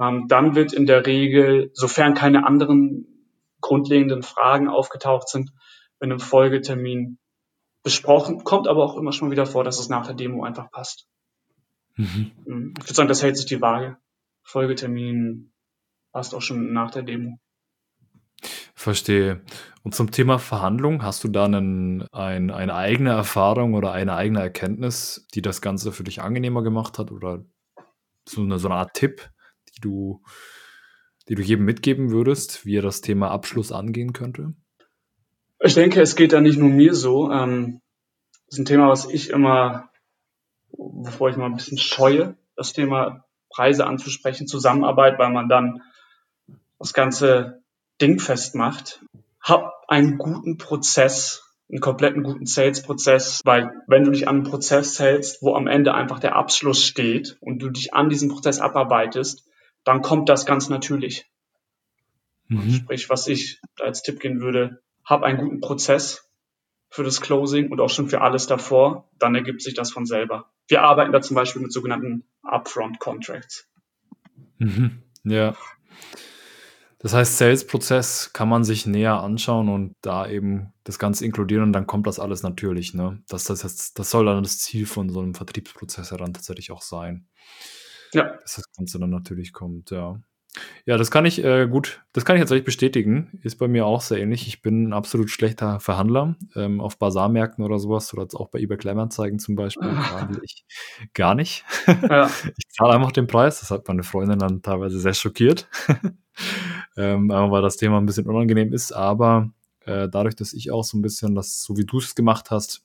[0.00, 3.06] Ähm, dann wird in der Regel, sofern keine anderen
[3.60, 5.50] grundlegenden Fragen aufgetaucht sind,
[6.00, 7.18] in einem Folgetermin
[7.82, 8.44] besprochen.
[8.44, 11.06] Kommt aber auch immer schon wieder vor, dass es nach der Demo einfach passt.
[11.96, 12.32] Mhm.
[12.44, 12.74] mhm.
[12.78, 13.96] Ich würde sagen, das hält sich die Waage.
[14.42, 15.52] Folgetermin
[16.12, 17.38] passt auch schon nach der Demo.
[18.74, 19.42] Verstehe.
[19.82, 24.40] Und zum Thema Verhandlung, hast du da einen, ein, eine eigene Erfahrung oder eine eigene
[24.40, 27.10] Erkenntnis, die das Ganze für dich angenehmer gemacht hat?
[27.10, 27.44] Oder
[28.28, 29.30] so eine, so eine Art Tipp,
[29.74, 30.22] die du,
[31.28, 34.54] die du jedem mitgeben würdest, wie er das Thema Abschluss angehen könnte?
[35.60, 37.30] Ich denke, es geht da nicht nur mir so.
[37.30, 37.80] Ähm,
[38.46, 39.90] das ist ein Thema, was ich immer,
[40.70, 45.82] bevor ich mal ein bisschen scheue, das Thema Preise anzusprechen, Zusammenarbeit, weil man dann
[46.78, 47.62] das ganze
[48.00, 49.04] Ding festmacht.
[49.40, 54.98] Hab einen guten Prozess, einen kompletten guten Sales-Prozess, weil wenn du dich an einen Prozess
[54.98, 59.44] hältst, wo am Ende einfach der Abschluss steht und du dich an diesem Prozess abarbeitest,
[59.84, 61.26] dann kommt das ganz natürlich.
[62.48, 62.70] Mhm.
[62.70, 66.30] Sprich, was ich als Tipp gehen würde, hab einen guten Prozess
[66.90, 70.50] für das Closing und auch schon für alles davor, dann ergibt sich das von selber.
[70.68, 73.68] Wir arbeiten da zum Beispiel mit sogenannten Upfront Contracts.
[74.58, 75.02] Mhm.
[75.24, 75.56] Ja.
[76.98, 81.72] Das heißt, Sales-Prozess kann man sich näher anschauen und da eben das Ganze inkludieren und
[81.72, 82.92] dann kommt das alles natürlich.
[82.92, 83.22] Ne?
[83.28, 87.28] Das, das, das soll dann das Ziel von so einem Vertriebsprozess dann tatsächlich auch sein.
[88.12, 88.36] Ja.
[88.42, 90.20] Dass das Ganze dann natürlich kommt, ja.
[90.86, 93.38] Ja, das kann ich äh, gut, das kann ich tatsächlich bestätigen.
[93.42, 94.46] Ist bei mir auch sehr ähnlich.
[94.46, 98.78] Ich bin ein absolut schlechter Verhandler ähm, auf Basarmärkten oder sowas oder auch bei eBay
[98.78, 99.90] Kleinanzeigen zum Beispiel.
[99.90, 100.64] Verhandle ich
[101.14, 101.64] gar nicht.
[101.86, 102.30] Ja.
[102.56, 103.60] ich zahle einfach den Preis.
[103.60, 105.68] Das hat meine Freundin dann teilweise sehr schockiert.
[106.96, 108.92] ähm, weil das Thema ein bisschen unangenehm ist.
[108.92, 109.50] Aber
[109.84, 112.82] äh, dadurch, dass ich auch so ein bisschen das, so wie du es gemacht hast,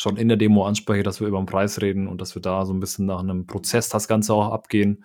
[0.00, 2.64] schon in der Demo anspreche, dass wir über den Preis reden und dass wir da
[2.64, 5.04] so ein bisschen nach einem Prozess das Ganze auch abgehen,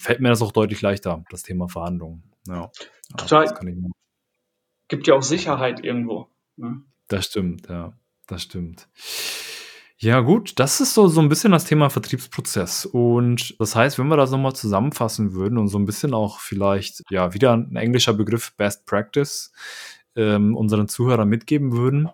[0.00, 2.22] fällt mir das auch deutlich leichter, das Thema Verhandlungen.
[2.46, 2.70] Ja,
[3.16, 3.52] Total.
[4.88, 6.28] Gibt ja auch Sicherheit irgendwo.
[6.56, 6.82] Ne?
[7.08, 7.94] Das stimmt, ja,
[8.26, 8.88] das stimmt.
[9.96, 12.84] Ja, gut, das ist so, so ein bisschen das Thema Vertriebsprozess.
[12.84, 17.02] Und das heißt, wenn wir das nochmal zusammenfassen würden und so ein bisschen auch vielleicht,
[17.10, 19.52] ja, wieder ein englischer Begriff Best Practice
[20.16, 22.10] ähm, unseren Zuhörern mitgeben würden,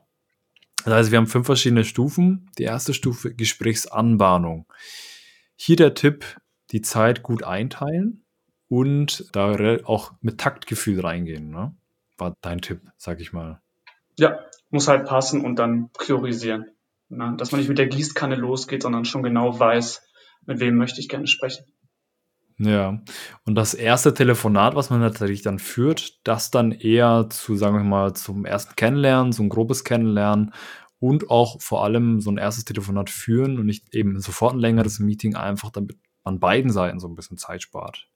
[0.85, 2.51] das heißt, wir haben fünf verschiedene Stufen.
[2.59, 4.67] Die erste Stufe Gesprächsanbahnung.
[5.57, 6.25] Hier der Tipp,
[6.71, 8.25] die Zeit gut einteilen
[8.69, 11.51] und da auch mit Taktgefühl reingehen.
[11.51, 11.75] Ne?
[12.17, 13.61] War dein Tipp, sag ich mal.
[14.19, 14.39] Ja,
[14.71, 16.67] muss halt passen und dann priorisieren.
[17.09, 17.35] Ne?
[17.37, 20.03] Dass man nicht mit der Gießkanne losgeht, sondern schon genau weiß,
[20.47, 21.65] mit wem möchte ich gerne sprechen.
[22.63, 23.01] Ja,
[23.47, 27.85] und das erste Telefonat, was man natürlich dann führt, das dann eher zu, sagen wir
[27.85, 30.53] mal, zum ersten Kennenlernen, so ein grobes Kennenlernen
[30.99, 34.99] und auch vor allem so ein erstes Telefonat führen und nicht eben sofort ein längeres
[34.99, 38.11] Meeting, einfach damit an beiden Seiten so ein bisschen Zeit spart.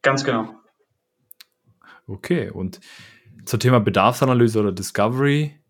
[0.00, 0.54] Ganz genau.
[2.06, 2.80] Okay, und
[3.44, 5.60] zum Thema Bedarfsanalyse oder Discovery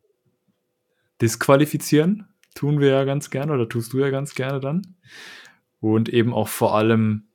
[1.20, 4.96] disqualifizieren tun wir ja ganz gerne oder tust du ja ganz gerne dann.
[5.80, 7.29] Und eben auch vor allem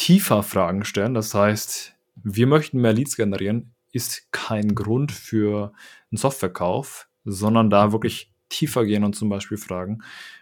[0.00, 1.12] tiefer Fragen stellen.
[1.12, 5.74] Das heißt, wir möchten mehr Leads generieren, ist kein Grund für
[6.10, 9.98] einen Softwarekauf, sondern da wirklich tiefer gehen und zum Beispiel fragen,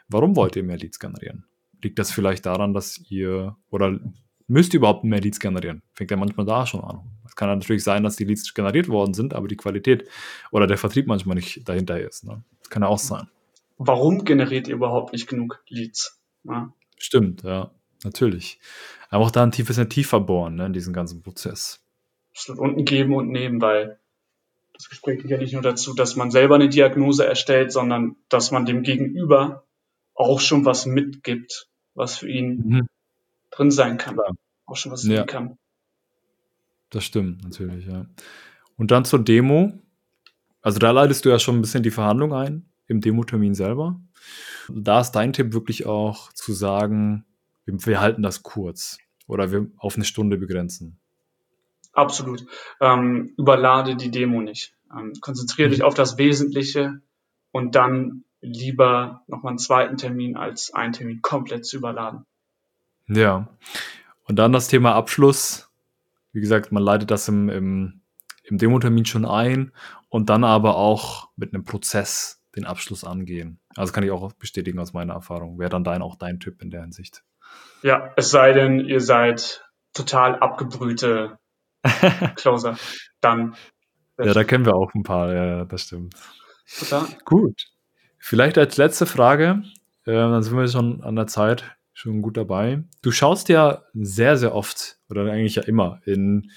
[0.09, 1.45] warum wollt ihr mehr Leads generieren?
[1.83, 3.99] Liegt das vielleicht daran, dass ihr oder
[4.47, 5.83] müsst ihr überhaupt mehr Leads generieren?
[5.93, 7.01] Fängt ja manchmal da schon an.
[7.27, 10.09] Es kann natürlich sein, dass die Leads generiert worden sind, aber die Qualität
[10.53, 12.25] oder der Vertrieb manchmal nicht dahinter ist.
[12.25, 12.45] Ne?
[12.61, 13.27] Das kann ja auch sein.
[13.77, 16.21] Warum generiert ihr überhaupt nicht genug Leads?
[16.45, 16.73] Ja.
[16.97, 17.73] Stimmt, ja,
[18.05, 18.61] natürlich.
[19.09, 21.83] Aber auch da ein tiefes tiefer bohren, ne, in diesem ganzen Prozess.
[22.31, 22.61] Absolut.
[22.61, 23.99] Und ein Geben und Nehmen, weil
[24.75, 28.53] das Gespräch geht ja nicht nur dazu, dass man selber eine Diagnose erstellt, sondern dass
[28.53, 29.65] man dem Gegenüber
[30.15, 32.89] auch schon was mitgibt, was für ihn mhm.
[33.51, 34.15] drin sein kann.
[34.15, 34.37] Klar.
[34.67, 35.25] Auch schon was ja.
[35.25, 35.59] kann.
[36.91, 38.07] Das stimmt, natürlich, ja.
[38.77, 39.73] Und dann zur Demo.
[40.63, 44.01] Also da leitest du ja schon ein bisschen die Verhandlung ein, im Demo-Termin selber.
[44.69, 47.25] Da ist dein Tipp wirklich auch zu sagen,
[47.69, 50.99] wir, wir halten das kurz oder wir auf eine Stunde begrenzen.
[51.93, 52.47] Absolut.
[52.81, 54.75] Ähm, überlade die Demo nicht.
[54.93, 57.01] Ähm, konzentriere dich auf das Wesentliche
[57.53, 62.25] und dann lieber nochmal einen zweiten Termin als einen Termin komplett zu überladen.
[63.09, 63.49] Ja.
[64.25, 65.71] Und dann das Thema Abschluss.
[66.33, 68.01] Wie gesagt, man leitet das im, im,
[68.45, 69.73] im Demo-Termin schon ein
[70.09, 73.61] und dann aber auch mit einem Prozess den Abschluss angehen.
[73.75, 75.59] Also kann ich auch bestätigen aus meiner Erfahrung.
[75.59, 77.25] Wäre dann dein auch dein Tipp in der Hinsicht.
[77.83, 81.39] Ja, es sei denn, ihr seid total abgebrühte
[82.37, 82.77] Closer.
[83.21, 83.55] Dann.
[84.19, 86.15] Ja, da kennen wir auch ein paar, ja, das stimmt.
[86.79, 87.07] Total.
[87.25, 87.67] Gut.
[88.19, 89.63] Vielleicht als letzte Frage,
[90.05, 92.83] äh, dann sind wir schon an der Zeit schon gut dabei.
[93.03, 96.51] Du schaust ja sehr, sehr oft oder eigentlich ja immer in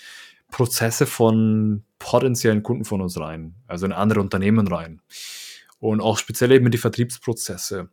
[0.52, 5.02] Prozesse von potenziellen Kunden von uns rein, also in andere Unternehmen rein.
[5.80, 7.89] Und auch speziell eben in die Vertriebsprozesse.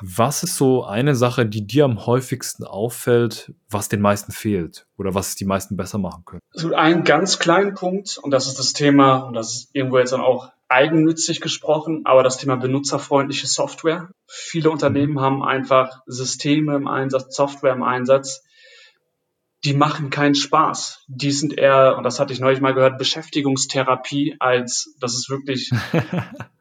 [0.00, 5.14] Was ist so eine Sache, die dir am häufigsten auffällt, was den meisten fehlt oder
[5.14, 6.40] was die meisten besser machen können?
[6.54, 10.12] Also ein ganz kleinen Punkt, und das ist das Thema, und das ist irgendwo jetzt
[10.12, 14.10] dann auch eigennützig gesprochen, aber das Thema benutzerfreundliche Software.
[14.26, 15.20] Viele Unternehmen mhm.
[15.20, 18.44] haben einfach Systeme im Einsatz, Software im Einsatz,
[19.64, 21.04] die machen keinen Spaß.
[21.08, 25.70] Die sind eher, und das hatte ich neulich mal gehört, Beschäftigungstherapie, als dass es wirklich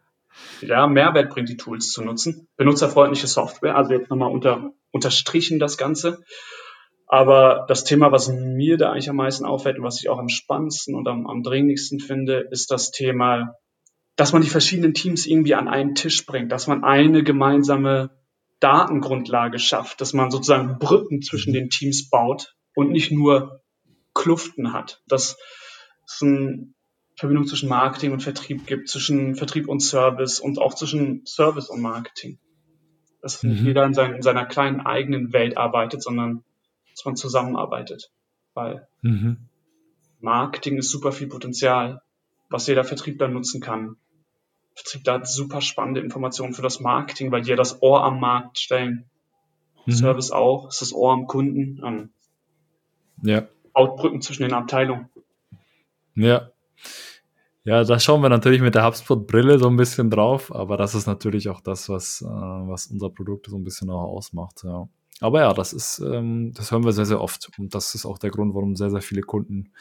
[0.62, 2.47] ja, Mehrwert bringt, die Tools zu nutzen.
[2.57, 6.24] Benutzerfreundliche Software, also jetzt nochmal unter, unterstrichen das Ganze.
[7.07, 10.30] Aber das Thema, was mir da eigentlich am meisten auffällt und was ich auch am
[10.30, 13.55] spannendsten und am, am dringlichsten finde, ist das Thema,
[14.16, 18.12] dass man die verschiedenen Teams irgendwie an einen Tisch bringt, dass man eine gemeinsame
[18.60, 23.62] Datengrundlage schafft, dass man sozusagen Brücken zwischen den Teams baut und nicht nur
[24.14, 25.01] Kluften hat.
[25.07, 25.38] Das
[26.05, 26.76] ist ein
[27.20, 31.82] Verbindung zwischen Marketing und Vertrieb gibt, zwischen Vertrieb und Service und auch zwischen Service und
[31.82, 32.39] Marketing.
[33.22, 33.49] Dass mhm.
[33.49, 36.45] nicht jeder in, sein, in, seiner kleinen eigenen Welt arbeitet, sondern
[36.91, 38.09] dass man zusammenarbeitet.
[38.53, 39.49] Weil mhm.
[40.22, 42.01] Marketing ist super viel Potenzial,
[42.49, 43.97] was jeder Vertrieb dann nutzen kann.
[44.74, 48.22] Vertrieb da hat super spannende Informationen für das Marketing, weil die ja das Ohr am
[48.22, 49.09] Markt stellen.
[49.86, 49.91] Mhm.
[49.91, 51.82] Service auch, ist das Ohr am Kunden.
[51.86, 52.09] Ähm,
[53.24, 53.45] ja.
[53.74, 55.09] Outbrücken zwischen den Abteilungen.
[56.15, 56.49] Ja.
[57.70, 61.05] Ja, da schauen wir natürlich mit der HubSpot-Brille so ein bisschen drauf, aber das ist
[61.05, 64.63] natürlich auch das, was, äh, was unser Produkt so ein bisschen auch ausmacht.
[64.63, 64.89] Ja.
[65.22, 67.51] Aber ja, das ist, ähm, das hören wir sehr, sehr oft.
[67.59, 69.72] Und das ist auch der Grund, warum sehr, sehr viele Kunden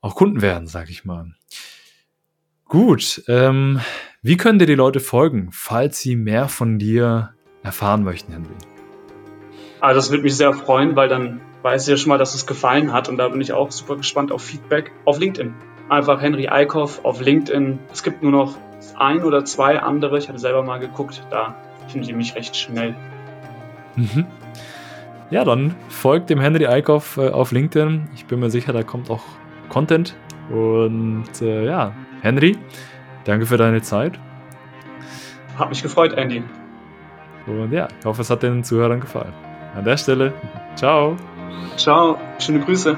[0.00, 1.34] auch Kunden werden, sage ich mal.
[2.66, 3.80] Gut, ähm,
[4.22, 7.34] wie können dir die Leute folgen, falls sie mehr von dir
[7.64, 8.54] erfahren möchten, Henry?
[9.80, 12.46] Also das würde mich sehr freuen, weil dann weiß ich ja schon mal, dass es
[12.46, 15.52] gefallen hat und da bin ich auch super gespannt auf Feedback auf LinkedIn.
[15.88, 17.78] Einfach Henry Eickhoff auf LinkedIn.
[17.92, 18.56] Es gibt nur noch
[18.98, 20.18] ein oder zwei andere.
[20.18, 21.54] Ich hatte selber mal geguckt, da
[21.88, 22.94] finden Sie mich recht schnell.
[23.94, 24.26] Mhm.
[25.30, 28.08] Ja, dann folgt dem Henry Eickhoff äh, auf LinkedIn.
[28.14, 29.22] Ich bin mir sicher, da kommt auch
[29.68, 30.14] Content.
[30.50, 32.56] Und äh, ja, Henry,
[33.24, 34.18] danke für deine Zeit.
[35.58, 36.42] Hat mich gefreut, Andy.
[37.46, 39.32] Und ja, ich hoffe, es hat den Zuhörern gefallen.
[39.74, 40.32] An der Stelle,
[40.74, 41.16] ciao.
[41.76, 42.96] Ciao, schöne Grüße.